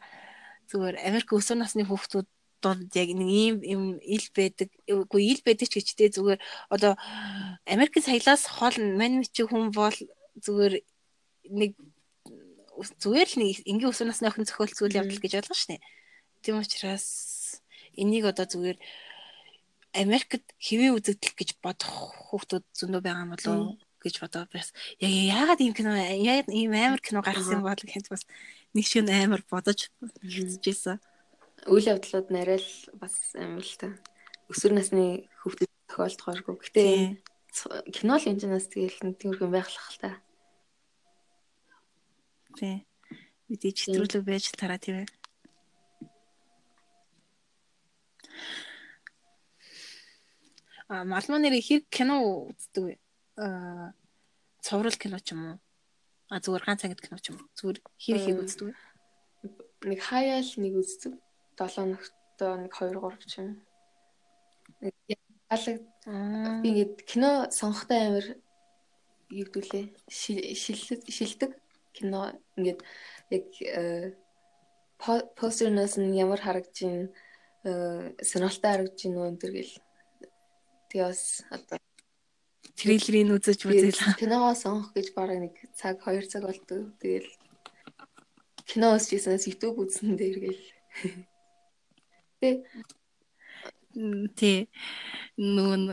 [0.70, 2.28] зүгээр Америк өсвөр насны хүүхдүүд
[2.62, 4.70] донд яг нэг ийм юм ил байдаг.
[4.88, 6.40] Үгүй ил байдаг ч гэжтэй зүгээр
[6.70, 6.94] одоо
[7.66, 9.98] Америкийн саялаас хол мань чи хүн бол
[10.44, 10.74] зүгээр
[11.50, 11.72] нэг
[12.80, 15.78] зүгээр л нэг энгийн өсвөр насны охин зохиол зүйл явдал гэж ойлгож шнэ.
[16.44, 17.06] Тийм учраас
[17.96, 18.78] энийг одоо зүгээр
[19.98, 23.58] Америкт хэвээ үзэгдэл гэж бодох хүүхдүүд зөндөө байгаа юм болов
[24.00, 28.24] гэж бодоо бас яг яагаад ийм кино яг ийм амар кино гаргасан бол гэж бас
[28.72, 29.90] нэг шиг амар бодож
[30.22, 31.02] хэлчихсэн.
[31.68, 33.92] Үйл явдлууд нарай л бас амар л та.
[34.48, 36.56] Өсвөр насны хүүхдэд тохиолдохооргүй.
[36.56, 36.84] Гэтэ
[37.92, 40.12] кино л энэ нас тэгэл тиймэрхүү байхлах л та.
[42.56, 42.86] Тий.
[43.50, 45.10] Мэдээ читрүүлэг байж тараа тийм ээ.
[50.90, 52.98] А малмаа нэр хэрэг кино үздэг?
[53.38, 53.94] Аа
[54.62, 55.58] цоврал кино ч юм уу?
[56.30, 57.50] А зүгээр ганц ангид кино ч юм уу?
[57.58, 58.74] Зүгээр хэрэг хэрэг үздэг вэ?
[59.90, 61.14] Нэг хаяал нэг үздэг.
[61.60, 63.50] 7 ногтоо нэг 2 3 ч юм.
[64.80, 64.96] Нэг
[65.50, 65.78] алаг
[66.64, 68.26] би ингээд кино сонгохтой амар
[69.30, 71.52] юу гэдүүлээ шилдэг шилдэг
[71.94, 72.80] кино ингээд
[73.36, 74.16] яг э,
[75.36, 76.98] постернаас нь ямар харагдаж ин
[78.30, 79.74] сонирхолтой харагдаж ин өнтер гэл
[80.90, 81.78] Тэгээ бас одоо
[82.74, 84.18] трейлерыг үзэж үзээл.
[84.18, 86.98] Киногоо сонгох гэж бараг нэг цаг 2 цаг болдог.
[86.98, 87.30] Тэгэл
[88.66, 90.62] кино үзчихсэнээс YouTube үзсэн дээр гэл.
[92.40, 92.64] Тэ
[94.40, 94.52] Тэ
[95.38, 95.84] нүүн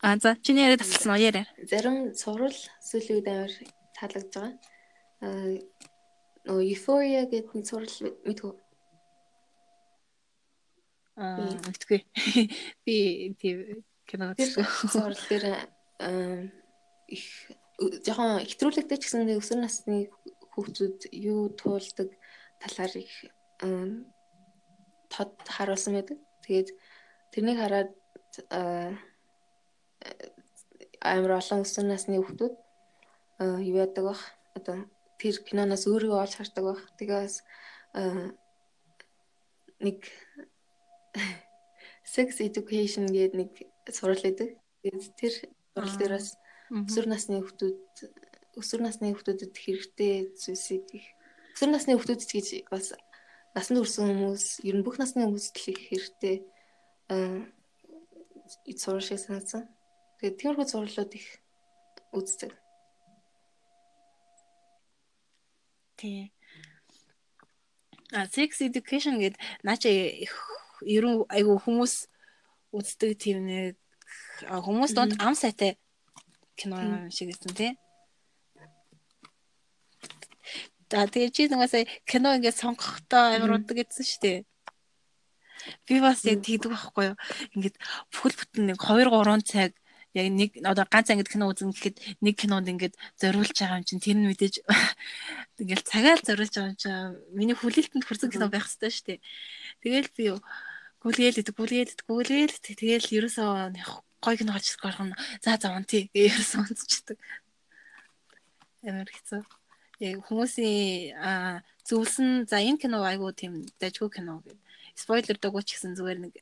[0.00, 1.46] А за чиний яриад тасалсан уу яриа.
[1.66, 3.52] Зарим сурал сүлийн үед амар
[3.98, 4.54] таалагдж байгаа.
[5.26, 5.58] Аа
[6.46, 8.54] нөө Euphoria гэдэг нэг сурал мэдгүй.
[11.18, 12.00] Аа мэдгүй.
[12.86, 12.96] Би
[13.42, 14.38] тийм кино.
[14.38, 15.46] Зурлал дээр
[17.10, 17.26] их
[18.06, 20.14] жоохон хэтрүүлэгтэй ч гэсэн өсвөр насны
[20.54, 22.14] хүүхдүүд юу туулдаг
[22.62, 23.14] талаар их
[25.12, 26.18] тод харуулсан байдаг.
[26.44, 26.68] Тэгээд
[27.32, 27.92] тэрнийг хараад
[31.00, 32.54] амар олон өсвөр насны хүүхдүүд
[33.68, 34.22] юу яадаг бах
[34.58, 34.76] одоо
[35.18, 36.82] тэр киноноос өөрийгөө олж хардаг бах.
[36.98, 37.36] Тэгээс
[39.82, 39.98] нэг
[42.14, 43.50] sex education гэдэг нэг
[43.90, 44.58] сурал идэг.
[44.82, 45.32] Тэгээд тэр
[45.74, 46.28] сурал дээр бас
[46.68, 47.78] өсвөр насны хүүхдүүд
[48.58, 50.86] өсвөр насны хүүхдүүдэд хэрэгтэй зүйлсийг
[51.54, 52.92] өсвөр насны хүүхдүүд ч гэж бас
[53.58, 56.36] насанд хүрсэн хүмүүс ер нь бүх насны хүмүүст л их хэрэгтэй
[57.10, 57.42] э
[58.78, 59.66] сурал шиг санагдсан.
[60.22, 61.26] Тэгээд тиймэрхүү сурлууд их
[62.14, 62.52] үздэг.
[65.98, 66.32] Тий.
[68.14, 72.08] А sex education гэдэг наача ер нь айгу хүмүүс
[72.72, 73.76] үздэг тийм нэг
[74.46, 75.76] хүмүүс донд ам сайтай
[76.56, 77.72] кино шиг гэсэн тий.
[80.88, 84.38] За тэгээ чи нэг сая кино ингээд сонгохдоо амар удаг гэсэн шүү дээ.
[85.84, 87.16] Би бас яг тэгдэг байхгүй юу.
[87.52, 87.76] Ингээд
[88.08, 89.72] бүхэл бүтэн нэг 2 3 цаг
[90.16, 94.00] яг нэг одоо ганц ангид кино үзэн гэхэд нэг кинонд ингээд зориулж байгаа юм чинь
[94.00, 94.54] тэр нь мэдээж
[95.60, 99.20] ингээл цагаал зориулж байгаа юм чинь миний хүлээлтэнд хүрсэн кино байх хэрэгтэй шүү дээ.
[99.84, 100.24] Тэгэл би
[101.04, 103.50] гүлгээл идэг гүлгээл идэг гүлгээл тэгэл ерөөсөө
[104.24, 105.14] гой кино гарч ирэх гарах нь
[105.44, 107.18] за за унти ерөөсөө унцчихдаг.
[108.82, 109.57] Амар хэцүү.
[109.98, 111.18] Яг хүмүүсийн
[111.82, 114.58] зөвлөсөн за энэ кино айгуу тийм дажгүй кино гэдэг
[114.94, 116.34] спойлер дагуу ч гэсэн зүгээр нэг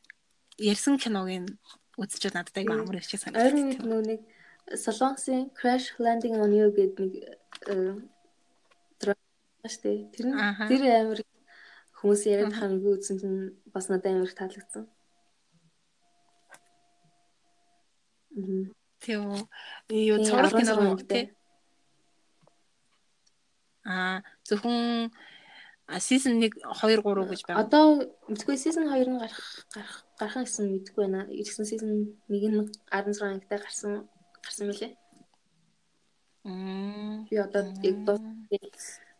[0.60, 1.48] ярьсан киног нь
[1.96, 3.40] үзчихээд надад айгүй амар их санагдав.
[3.44, 4.20] Ойрын үед нөө нэг
[4.66, 7.12] Солонгосын Crash Landing on You гэдэг
[9.06, 9.16] нэг
[9.68, 10.08] штэ.
[10.12, 10.36] Тэр нь
[10.68, 11.20] тэр амар
[12.00, 13.38] хүмүүс яриад хамгийн үзсэн чинь
[13.72, 14.84] бас надад амар таалагдсан.
[19.00, 19.40] Тийм үү.
[20.12, 21.35] Юу цорол кино үү?
[23.86, 24.18] Аа
[24.48, 25.14] зөвхөн
[26.02, 27.62] season 1 2 3 гэж байна.
[27.62, 27.86] Одоо
[28.26, 31.20] мэдгүй season 2 нь гарах гарах гарах гэсэн мэдгүй байна.
[31.30, 34.10] Ирсэн season 1 нь 16 ангитай гарсан
[34.42, 34.92] гарсан мөлий.
[36.42, 37.26] Мм.
[37.30, 38.18] Би одоо яг дуу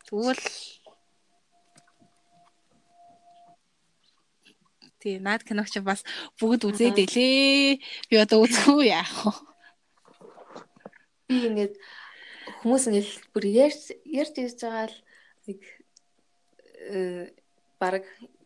[0.07, 0.43] тэгвэл
[4.99, 6.03] Тий, наад киног чи бас
[6.41, 7.79] бүгд үзээд илээ.
[8.11, 9.33] Би одоо үзэхгүй яах вэ?
[11.31, 11.75] Би ингээд
[12.61, 14.97] хүмүүс ингээд бүр ярьж ярьж ирж байгаа л
[15.47, 15.61] нэг
[16.89, 17.31] Э,
[17.81, 18.05] баг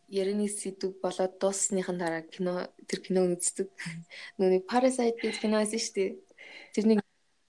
[0.09, 3.69] ярианы сэдв болоод дууссныхан дараа кино тэр киног үздэг.
[4.39, 6.11] Нүний Parasite гэж кино байсан шүү дээ.
[6.75, 6.97] Тэрний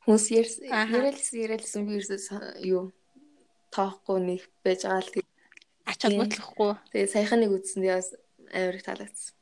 [0.04, 2.04] хүмүүс яриалсан яриалсан би
[2.68, 2.92] юу
[3.72, 5.12] тоохгүй нэг байж байгаа л
[5.88, 6.72] ач холбогдлохгүй.
[6.92, 7.96] Тэгээ саяхан нэг үзсэн дээ
[8.52, 9.34] амар их таалагдсан.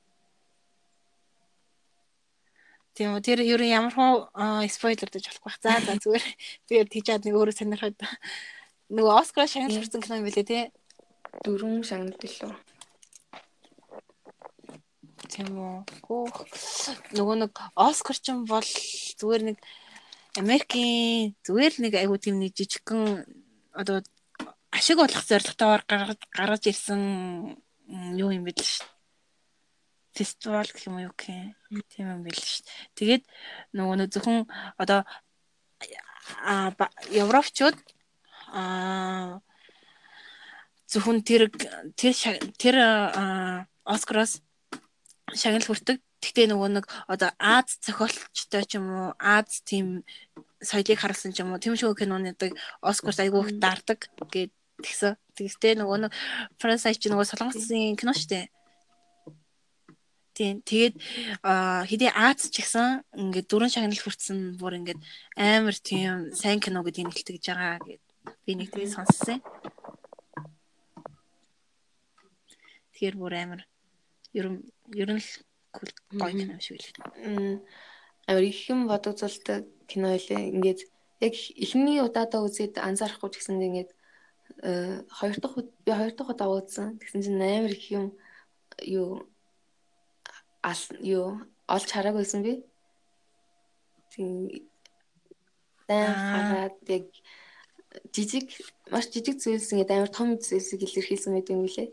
[3.00, 4.28] Тийм үү тэр ер нь ямар хуу
[4.68, 5.56] спойлер дэж болохгүй.
[5.64, 6.26] За за зүгээр
[6.68, 7.96] би тийчээд нэг өөрөө сонирхоод
[8.92, 10.64] нөгөө Оскар шагнал хүрсэн кино юм билээ тий
[11.48, 12.60] дөрвөн шагнал лөө.
[15.32, 15.76] Тийм үү.
[16.04, 16.44] Хөөх.
[17.16, 19.58] Нөгөө нэг Оскар ч юм бол зүгээр нэг
[20.36, 23.24] Америкийн зүгээр нэг айгуу тийм нэг жижигхэн
[23.80, 24.04] одоо
[24.76, 25.88] ашиг болох зорилготойгоор
[26.36, 27.56] гаргаж ирсэн
[28.20, 28.84] юу юм бэл ш.
[30.14, 31.84] Фестивал гэх юм уу юу гэх юм.
[31.90, 32.66] Тийм юм бэл ш.
[32.98, 33.24] Тэгээд
[33.74, 35.06] нөгөө нэг зөвхөн одоо
[37.14, 37.78] Европчууд
[38.54, 39.42] а
[40.90, 41.50] зөвхөн тэр
[41.96, 42.14] тэр
[42.58, 42.76] тэр
[43.86, 44.42] Оскароос
[45.34, 46.02] шагнал хүртэг.
[46.20, 50.04] Гэхдээ нөгөө нэг одоо Аз зохиолчтой ч юм уу Аз тийм
[50.60, 54.52] соёлыг харуулсан ч юм уу тийм шиг кинонуудыг Оскарс айгүй их даардаг гэд
[54.84, 55.16] тэгсэн.
[55.38, 56.12] Тэгстэй нөгөө нэг
[56.60, 58.52] Parasite ч нөгөө солонгосын кино штэ.
[60.40, 60.64] Тийм.
[60.64, 60.96] Тэгээд
[61.44, 65.04] хэдий Аз ч гэсэн ингээд дөрөн шагнал хүртсэн бүр ингээд
[65.36, 68.04] амар тийм сайн кино гэдгийг нэлтгэж байгаа гэд
[68.48, 69.44] би нэг тийм сонссон.
[72.96, 73.62] Тэгэхээр бүр амар
[74.32, 74.64] ер нь
[74.96, 75.32] ер нь л
[76.16, 76.88] гоё кино шүү л.
[78.24, 80.56] Амар их юм бодогцолтой кино илээ.
[80.56, 80.88] Ингээд
[81.20, 83.92] яг эхний удаадаа үзээд анзаарахгүй ч гэсэн ингээд
[84.64, 86.96] э, хоёр дахь би хоёр дахь удаа үзсэн.
[86.96, 88.16] Тэгсэн чинь амар их юм
[88.88, 89.28] юу
[90.70, 91.28] ал юу
[91.68, 92.54] олж хараагүйсэн би.
[94.14, 94.50] Тийм
[95.90, 97.06] дан хараад яг
[98.14, 98.46] жижиг
[98.92, 101.90] маш жижиг зүйлс ингээд амар том зүйлсийг илэрхийлсэн байдаг юм лээ.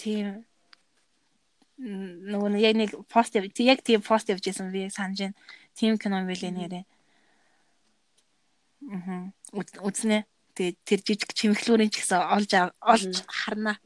[0.00, 0.28] Тийм.
[1.80, 5.36] Нөгөө яг нэг пост яг тийм пост явьжсэн би санаж байна.
[5.76, 6.84] Тим кино байлээ нэрээ.
[8.80, 9.32] Мм.
[9.52, 10.24] Үзнэ.
[10.56, 13.76] Тэгээ тэр жижиг чимхлүүрийн ч гэсэн олж олж харна.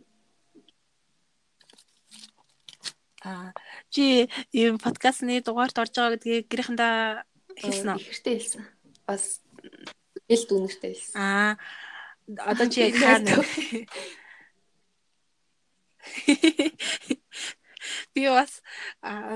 [3.25, 3.57] А
[3.89, 7.25] чи ийм подкастны дугаарт орж байгаа гэдгийг гэрээхэндээ
[7.57, 8.01] хэлсэн үү?
[8.05, 8.63] Ихэртэй хэлсэн.
[9.09, 9.41] Бас
[10.29, 11.17] эл дүүнэртэй хэлсэн.
[11.17, 11.57] Аа
[12.45, 13.33] одоо чи яг хаана
[18.15, 18.63] Би бас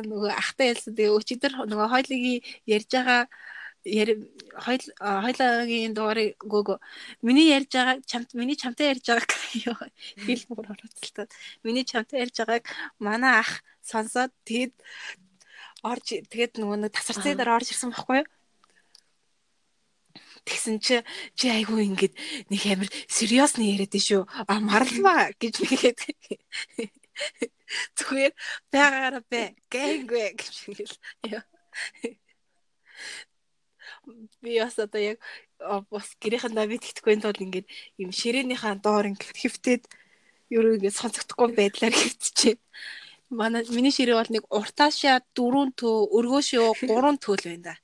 [0.05, 0.95] нөгөө ахтай ялсан.
[0.97, 3.29] Тэгээ өчигдөр нөгөө хойлогийн ярьж байгаа
[4.65, 6.79] хойл хойлогийн дугаарыг гөөгөө
[7.27, 9.33] миний ярьж байгаа чамт миний чамтай ярьж байгааг
[9.69, 9.77] юу
[10.25, 11.31] хэл бүр оролцолтод
[11.65, 12.65] миний чамтай ярьж байгааг
[12.99, 14.75] манай ах сонсоод тэгэд
[15.83, 18.29] орж тэгэд нөгөө нэг тасарцээ дээр орж ирсэн байхгүй юу
[20.49, 21.05] Тэгсэн чи
[21.37, 22.15] чи айгүй ингээд
[22.49, 24.23] нэг амар сериосны яриад дээ шүү.
[24.49, 25.99] А марлаа гэж нэгээд
[27.99, 28.33] зүгээр
[28.73, 29.61] байгаараа бэ.
[29.69, 30.89] Гэнгэ гэж хэлээ.
[34.43, 35.19] Би бас одоо яг
[35.91, 37.67] бас гэрийнхэн давид итгэхгүй тул ингээд
[38.01, 39.83] юм ширээнийхаа доор ингээд хөвтөд
[40.55, 42.57] юу ингээд сонсогдохгүй байдлаар хөвтчихэ.
[43.29, 47.75] Манай миний ширээ бол нэг уртаашаа дөрөв төө, өргөөшөө гурван төөл байна да.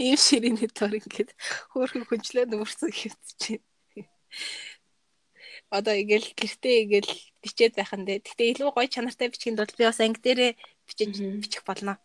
[0.00, 1.36] Ийм ширээний тор ингээд
[1.76, 4.08] хөөрхөн хүнчлээ нүүрсэн хэвчэж байна.
[5.68, 7.12] Одоо ингээл гэртээ ингээл
[7.44, 8.24] бичээд байх нь дээ.
[8.24, 10.52] Гэтэ илүү гоё чанартай бичгийн тулд би бас анги дээрээ
[10.88, 11.12] бичиж
[11.44, 12.00] бичих болно.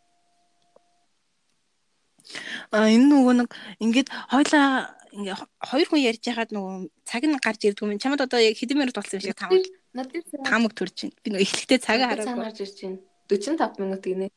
[2.72, 3.50] А энэ нөгөө нэг
[3.84, 5.36] ингээд хойлоо ингээ
[5.70, 8.02] хоёр хүн ярьж байхад нөгөө цаг нь гарч ирдэг юм.
[8.02, 9.68] Чамд одоо яг хэдэн минут болсон юм шиг таамаг.
[9.94, 11.18] Надад таамаг төрж байна.
[11.22, 12.34] Би нөгөө эхлэхдээ цагаа хараагүй.
[12.34, 13.00] Цаг гарч ирж байна.
[13.30, 14.28] 45 минут гинэ.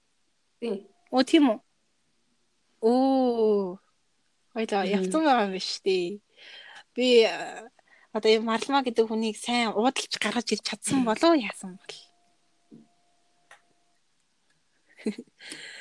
[0.61, 0.77] Тийм.
[1.11, 1.59] Оо тийм үү.
[2.85, 3.81] Оо.
[4.53, 6.21] Хойлоо явцсан байгаа юм биш үү?
[6.93, 7.25] Би
[8.13, 11.97] одоо юм марлма гэдэг хүнийг сайн уудалж гаргаж ирч чадсан болов яасан бол.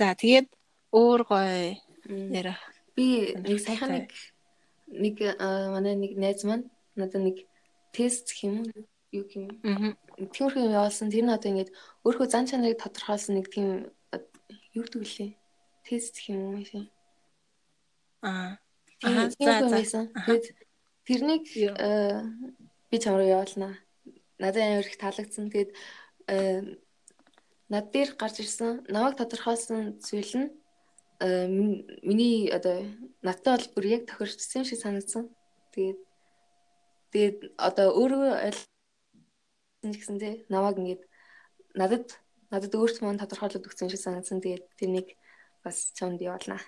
[0.00, 0.48] За тэгээд
[0.96, 1.76] өөр гоё
[2.08, 2.56] ярих.
[2.96, 4.08] Би нэг саяхан нэг
[4.88, 5.16] нэг
[5.76, 7.44] манай нэг найз маань надад нэг
[7.92, 8.64] тест юм
[9.12, 9.52] юу юм.
[10.16, 11.12] Тиймэрхүү юм явуулсан.
[11.12, 11.76] Тэр нь одоо ингээд
[12.08, 13.92] өөрөө зан чанарыг тодорхойлсон нэг тийм
[14.72, 15.30] юу гэдэг лээ.
[15.84, 16.88] Тест гэх юм шээ.
[18.24, 18.56] Аа.
[19.04, 20.00] Аа за за.
[20.16, 20.46] Тэгээд
[21.04, 21.44] тэрнийг
[22.88, 23.76] би чамруу явуулнаа.
[24.40, 25.52] Надад амар их таалагдсан.
[25.52, 25.76] Тэгээд
[27.70, 30.48] над дээр гарч ирсэн намайг тодорхойлсон зүйл нь
[31.22, 31.46] э,
[32.02, 32.82] миний одоо
[33.22, 35.30] надтай бол бүр яг тохирчсан шиг санагдсан.
[35.74, 35.98] Тэгээд
[37.14, 41.02] тэгээд одоо өөрөө ойлгосон гэсэндээ намайг ингээд
[41.78, 42.06] надад
[42.50, 44.42] надад өөрт маань тодорхойлоод өгсөн шиг санагдсан.
[44.42, 45.08] Тэгээд тэрнийг
[45.62, 46.58] бас чонд явуулнаа.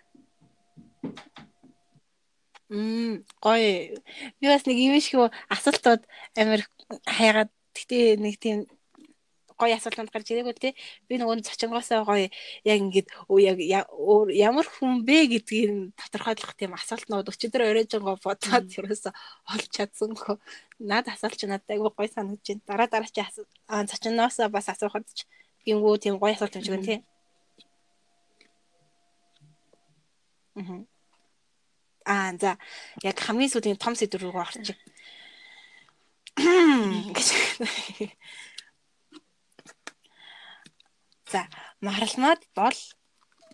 [2.70, 3.98] Мм гоё.
[4.38, 6.07] Би бас нэг юм шиг асуултууд
[6.38, 6.62] амар
[7.05, 8.70] хайгаад гэтээ нэг тийм
[9.62, 10.74] гоё асуултанд гарч ирээгүй те.
[11.06, 12.26] Би нөгөө цочонгоосоо гоё
[12.66, 13.08] яг ингээд
[13.38, 13.86] яг
[14.34, 15.30] ямар хүн бэ?
[15.30, 19.14] гэдгийг тодорхойлох тийм асуултнууд өчигдөр оройжонгоо бодоод ерөөсө
[19.54, 20.36] олж чадсангүй.
[20.82, 22.66] Над асуулт чи надад айгүй гоё санагдаж байна.
[22.66, 23.22] Дараа дараа чи
[23.90, 25.30] цочонгоосоо бас асуухад ч
[25.66, 26.96] гингүү тийм гоё асуулт юм шиг байна те.
[32.04, 32.58] Аа за.
[33.06, 34.78] Яг хамгийн сүүлийн том сэдв рүү орчих.
[37.14, 37.28] гэж
[41.32, 41.48] За
[41.80, 42.78] маралмаад бол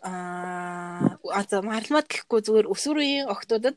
[0.02, 3.76] аа одоо маралмаад гэхгүй зүгээр өсвөр үеийн охтуудад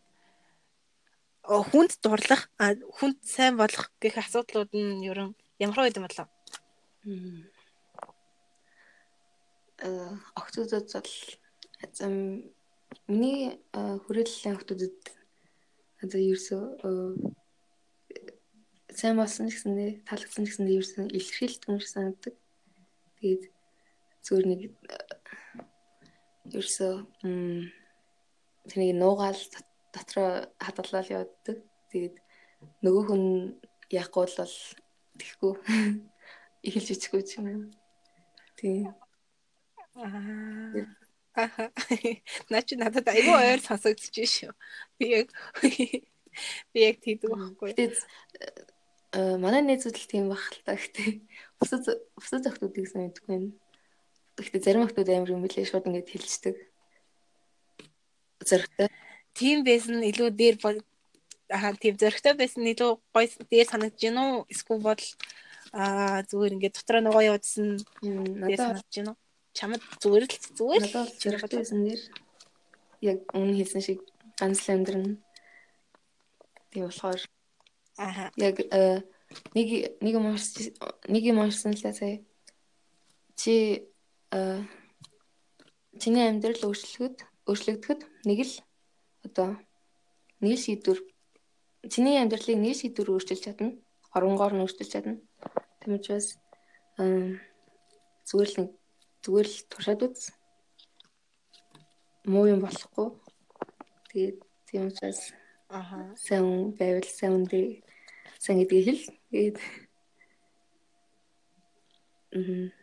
[1.46, 2.50] хүнд дурлах
[2.98, 6.28] хүнд сайн болох гэх асуудлууд нь ерөн ямар үед юм болов?
[9.86, 9.90] Э
[10.34, 11.14] охтуудад бол
[11.94, 12.14] зам
[13.06, 14.98] миний хүрээллийн охтуудад
[16.02, 16.64] одоо ерөөсөө
[18.98, 22.36] сайн болсон гэсэндээ таалагдсан гэсэндээ ерөөсөн илэрхийлдэг юм шиг санагддаг.
[23.18, 23.44] Тэгээд
[24.26, 24.62] зүгээр нэг
[26.52, 26.94] ерөөсөө
[28.70, 29.42] тэрнийг нуугаал
[29.94, 31.58] дотроо хадгалаад явдаг.
[31.92, 32.16] Тэгээд
[32.86, 33.24] нөгөө хүн
[33.92, 34.56] яахгүй бол
[35.20, 35.54] тэхгүй
[36.68, 37.64] эхэлж ичихгүй юм уу.
[38.58, 38.94] Тийм.
[39.98, 41.02] Аа.
[42.52, 44.52] Наа чи надад айгүй ойр сонсогдож шүү.
[45.00, 45.28] Би яг
[46.72, 47.72] би яг тийдэг байхгүй.
[47.76, 47.96] Тэгээд
[49.16, 51.24] э, манай нээзүүд л тийм байх л та гэхдээ
[51.60, 51.88] бусад
[52.20, 53.46] бусад зөвхтүүдийг санагдахгүй юм.
[54.42, 56.56] Гэхдээ зарим хүмүүс амар юм билээ шууд ингэж хэлцдэг.
[58.42, 58.90] Зөрөгтэй.
[59.38, 60.56] Тим байсан илүү дээр
[61.54, 64.50] аа тийм зөрөгтэй байсан илүү гоё дээр санагдаж гин үү?
[64.50, 65.04] Эсвэл бол
[65.78, 67.68] аа зүгээр ингээд дотроо нөгөө явуулсан
[68.02, 69.18] дээр санагдаж гин үү?
[69.54, 72.02] Чамд зүгээр л зүгээр л зөрөгтэй байсан нэр
[73.06, 74.00] яг өмнө хэлсэн шиг
[74.40, 75.22] ганц л амьдрын.
[76.74, 77.22] Тийм болохоор
[78.02, 78.58] аа яг
[79.56, 79.68] нэг
[80.02, 80.26] нэг юм
[81.14, 82.20] нэг юм уншсан л сая
[83.36, 83.91] чи
[84.32, 87.20] чиний амьдрал өөрчлөгдөд
[87.52, 88.54] өөрчлөгдөхөд нэг л
[89.28, 89.60] одоо
[90.40, 91.00] нэг шийдвэр
[91.92, 93.76] чиний амьдралыг нэг шийдвэр өөрчилж чадна.
[94.16, 95.20] Оронгоор нь өөрчилж чадна.
[95.84, 96.40] Тийм учраас
[98.28, 98.72] зүгээр л
[99.24, 100.32] зүгээр л туршаад үз.
[102.24, 103.08] Муу юм болохгүй.
[104.10, 104.38] Тэгээд
[104.70, 105.36] тийм учраас
[105.68, 107.84] аха сайн байвал сайн үндэ
[108.40, 109.04] сайн гэдгийг хэл.
[109.32, 109.58] Тэгээд
[112.32, 112.81] мм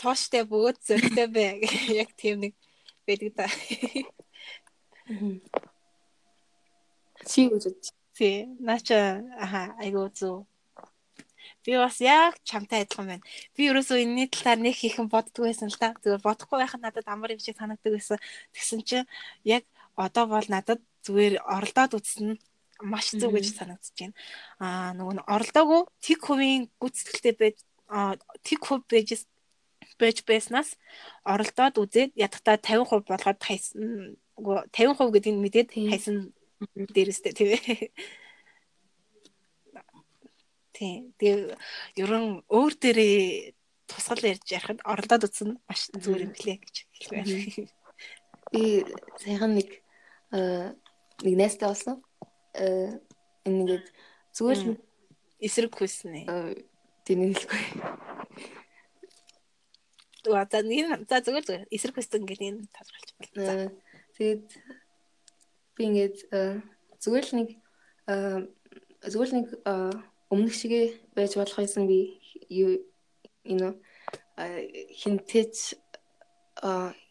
[0.00, 1.60] тооштой бөгөөд зөртэй бай
[2.02, 2.54] яг тийм нэг
[3.06, 3.46] байдаг да.
[7.26, 7.92] Чи үзэж.
[8.16, 10.46] Тий, наача аха айгуу зү.
[11.66, 13.24] Би бас яг чамтай адилхан байна.
[13.56, 15.94] Би ерөөсөө энэний талаар нэг хийхэн боддгоо байсан л да.
[15.98, 18.18] Зүгээр бодохгүй байхад надад амар юм шиг санагддаг байсан.
[18.54, 19.10] Тэгсэн чинь
[19.44, 19.66] яг
[19.98, 22.38] одоо бол надад зүгээр оролдоод үзсэн
[22.82, 24.14] маш зүг гэж санагдаж байна.
[24.62, 27.56] Аа нөгөө оролдоогүй тэг хувийн гүцэтгэлтэй байж
[28.46, 29.26] тэг хөв байж
[30.00, 30.76] байж байснаас
[31.24, 36.16] оролдоод үзээд ядахта 50% болгоод хайсан 50% гэдэг нь мэдээд хайсан
[36.94, 37.90] дээрстэй тийм ээ.
[40.76, 41.16] Тийм.
[41.16, 41.56] Тэгээ
[42.04, 43.56] ерөн өөр дээрээ
[43.88, 47.70] тусгал ярьж ярихад оролдоод үзсэн маш зүгээр юм блэ гэж хэлмээр.
[48.52, 48.62] Би
[49.16, 49.80] саяхан нэг
[51.24, 52.04] нэг найстай болсон.
[52.52, 53.86] энэ ингээд
[54.36, 54.76] зүгээр л
[55.40, 56.28] эсрэг хүснэ.
[57.08, 57.64] Тэнийг хэлэхгүй.
[57.80, 58.05] За
[60.26, 63.70] за нэг за зүгээр зүгээр эсрэг хүссэн гэдэг энэ тодорхойлж байна.
[64.16, 64.44] Тэгээд
[65.76, 66.16] би ингээд
[67.02, 67.48] зүгээр л нэг
[69.06, 69.48] зүгээр л нэг
[70.32, 72.18] өмнөх шигээ байж болох юмсан би
[72.50, 72.82] юу
[73.46, 73.74] know
[74.36, 75.54] хинтэж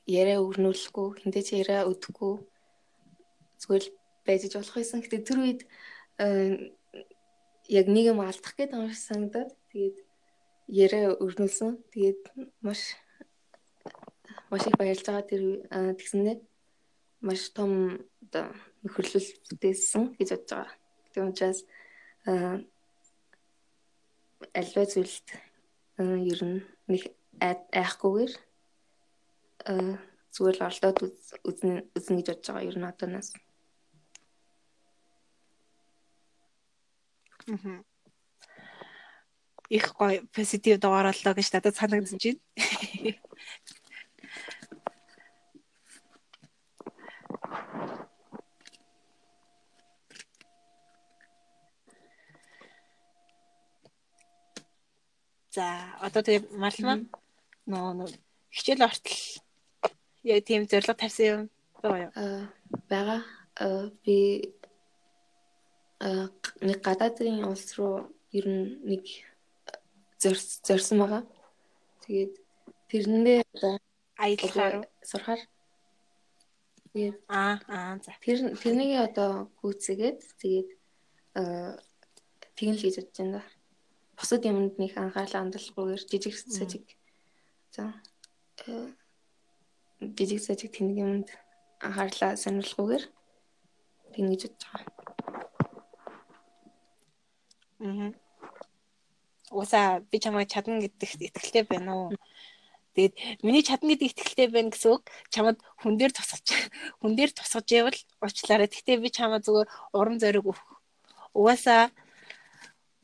[0.06, 2.34] яриа өрнүүлэхгүй хинтэж яриа өдөхгүй
[3.62, 3.92] зүгээр л
[4.26, 5.02] байж болох юмсан.
[5.02, 5.62] Гэтэ тэр үед
[7.70, 9.98] яг нэг юм алдах гэдэг юм шиг санагдаад тэгээд
[10.68, 11.82] яриа өрнүүлсэн.
[11.94, 12.22] Тэгээд
[12.62, 12.94] маш
[14.50, 15.44] маш их баярлж байгаа тэр
[16.00, 16.38] тэгсэндээ
[17.26, 17.72] маш том
[18.36, 18.50] оо
[18.86, 20.74] нөхөрлөл бүтээсэн гэж бодож байгаа.
[21.14, 21.60] Тийм учраас
[24.54, 25.28] альва зүйлд
[26.32, 27.04] ер нь нэг
[27.42, 28.34] айхгүйгээр
[30.36, 31.00] зүгээр л оролдоод
[31.48, 33.30] үзнэ үзнэ гэж бодож байгаа ер нь одооноос.
[37.50, 37.82] Аа.
[39.70, 42.42] Их гоё позитив дугаарлаа гэж надад санагдаж байна.
[55.56, 55.68] За
[56.04, 57.00] одоо тэгээ малмаа
[57.72, 58.12] нөө
[58.52, 59.20] хичээл ортол.
[60.28, 61.42] Яг тийм зорилго тавьсан юм
[61.80, 62.12] байгаа юу?
[62.20, 62.44] Аа
[62.92, 63.22] байгаа.
[64.04, 64.18] Би
[66.04, 66.28] аа
[66.68, 69.04] нэг гадаадын улс руу ер нь нэг
[70.68, 71.24] зорьсон байгаа.
[72.04, 72.34] Тэгээд
[72.92, 73.40] тэрнээ
[74.20, 74.76] аялахаар
[75.08, 75.42] сурахаар
[76.92, 78.12] тэгээд аа аа за.
[78.20, 79.32] тэр тэрнийг одоо
[79.64, 80.70] гүйцэгээд тэгээд
[81.40, 81.80] аа
[82.60, 83.55] тэгнэ л гэж бодож байна
[84.18, 86.86] бусад юмд нэг анхаарлаа хандуулахгүйгээр жижиг сажиг
[87.76, 87.94] за
[88.68, 88.92] э,
[90.18, 91.28] жижиг сажиг тэнэг юмд
[91.80, 93.04] анхаарлаа сонирхолгүйгээр
[94.14, 95.06] тэгнэж бодож байгаа.
[97.80, 98.12] Аа.
[99.52, 102.10] Уусаа би чамайг чадна гэдэгт итгэлтэй байна уу?
[102.96, 106.48] Тэгээд миний чадна гэдэг итгэлтэй байна гэсэн үг чамд хүн дээр тусгаж
[107.04, 108.72] хүн дээр тусгаж явал уучлаарай.
[108.72, 110.64] Гэхдээ би чамаа зүгээр урам зориг өгөх.
[111.36, 111.92] Угаасаа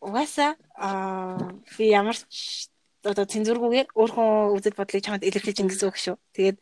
[0.01, 1.37] угаасаа аа
[1.77, 2.69] би ямар ч
[3.05, 6.17] одоо цензургүйгээр өөрхөн үзэл бодлыг чамд илэрхийлж ин гэсэн үг шүү.
[6.37, 6.57] Тэгээд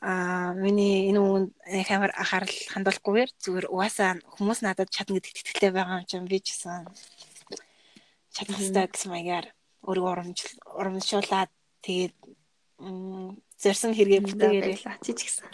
[0.00, 1.50] аа миний энэ үгэнд
[1.92, 6.56] амар анхаарал хандуулахгүйгээр зүгээр угаасаа хүмүүс надад чадна гэдэгт итгэлтэй байгаа юм чинь би ч
[6.56, 6.88] гэсэн
[8.34, 9.46] чадах хэрэгтэй гэсэн маягаар
[9.86, 10.38] өөрийгөө урамж
[10.78, 11.50] урамшуулаад
[11.84, 12.14] тэгээд
[13.62, 15.46] зорсон хэрэгээ бүтээгээл чи ч гэсэн.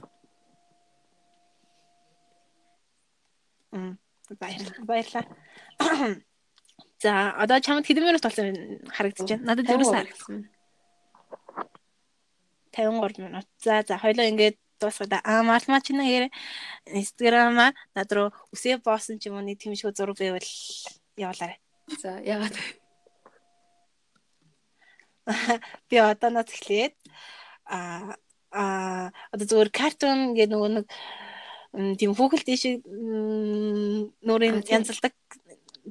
[3.74, 3.98] Мм
[4.40, 4.84] баярлалаа.
[4.88, 6.27] Баярлалаа.
[6.98, 9.46] За одоо чамд хэдэн минут болсон харагдаж байна.
[9.54, 10.50] Надад ерөөс харагдсан.
[12.74, 13.46] 53 минут.
[13.62, 15.22] За за хоёлоо ингээд дуусгада.
[15.22, 16.34] Аа малмаа чи нэг
[16.86, 20.42] инстаграмаа над руу үсээ боосон ч юм уу нэг шиг зураг байвал
[21.14, 21.58] явуулаарай.
[22.02, 22.54] За ягаад
[25.88, 26.94] би одооноос эхлээд
[27.66, 28.16] а
[28.50, 30.86] а одоо зөвхөн картун гэдэг нөгөө нэг
[32.00, 32.80] тийм хүүхэл дэшиг
[34.24, 35.14] нуурын янзалдаг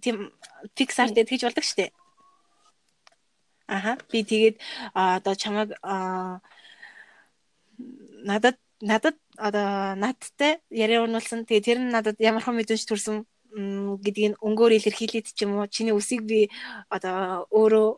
[0.02, 0.32] тийм
[0.76, 1.94] Pixar дээр тэгж болдог штеп.
[3.68, 4.56] Аха би тэгээд
[4.94, 5.70] одоо чамаг
[8.30, 11.46] надад надад одоо надтай яриа унуулсан.
[11.46, 13.26] Тэгээ тэр нь надад ямар хэн мэдэнч төрсөн
[14.04, 16.50] гэдгийг өнгөөр илэрхийлээд ч юм уу чиний үсийг би
[16.90, 17.90] одоо өөрөө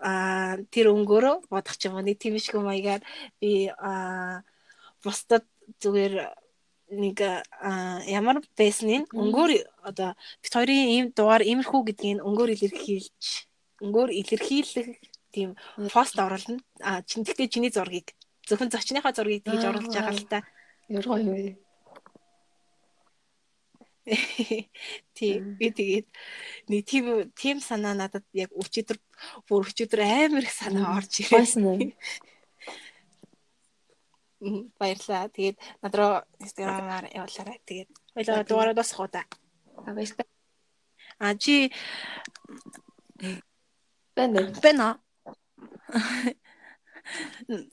[0.00, 3.02] а тэр өнгөөрөө бодох ч юм уу нэг тийм шиг маягаар
[3.40, 4.40] би а
[5.04, 5.44] бусдад
[5.82, 6.14] зүгээр
[6.90, 7.22] нэг
[8.10, 9.50] ямар байсныг өнгөөр
[9.86, 13.24] одоо бит хоёрын ийм дугаар иймэрхүү гэдгийг өнгөөр илэрхийлж
[13.80, 14.88] өнгөөр илэрхийлэх
[15.30, 15.54] тийм
[15.94, 16.58] пост оруулна.
[16.82, 18.12] А чин тэгтээ чиний зургийг
[18.50, 20.38] зөвхөн зочныхаа зургийг тэгж оруулж байгаа л та.
[20.90, 21.54] Яргаа юм бэ?
[25.14, 26.08] Тийм би тэгээд
[26.66, 27.04] нэг тийм
[27.36, 28.98] тийм санаа надад яг өчигдөр
[29.46, 31.94] бүр өчигдөр амар их санаа орж ирсэн.
[34.40, 35.28] Баярлаа.
[35.28, 37.60] Тэгээд над руу Instagram-аар явуулаарай.
[37.68, 39.24] Тэгээд хоёлоо дугаараа дуусгах уу та.
[39.84, 40.28] Баярлалаа.
[41.20, 41.72] А чи
[44.16, 44.40] бэнэ.
[44.64, 44.88] Бэнэ.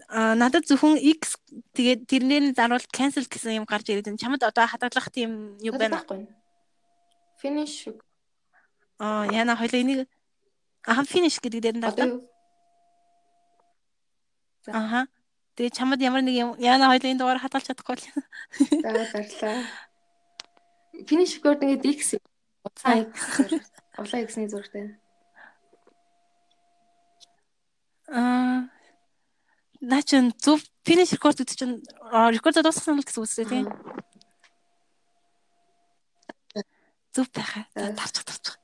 [0.10, 1.38] А надад зөвхөн X
[1.78, 4.20] тэгээд тэрнээ заруул cancel гэсэн юм гарч ирээд байна.
[4.20, 6.28] Чамд одоо хадгалах тийм юу байна уу?
[7.40, 7.94] Finish.
[9.00, 10.10] А яна хоёлоо энийг
[10.84, 11.94] аха finish гэдэг дээр нь даа.
[14.74, 15.08] Аха.
[15.58, 18.06] Тэгээ чамд ямар нэг юм яана хоёлын дугаар хадгалж чадахгүй л.
[18.86, 19.66] За баярлаа.
[21.10, 22.14] Finish record ингээд X
[22.62, 23.58] улаан X
[23.98, 25.02] улаан X-ний зурагтай.
[28.14, 28.70] Аа
[29.82, 31.82] наа чин зөв finish record гэдэг чинь
[32.38, 33.66] рекорд дуусгасан л гэсэн үг үстэй тийм.
[37.18, 37.66] зүв байхаа.
[37.74, 38.56] Тарчих тарчих.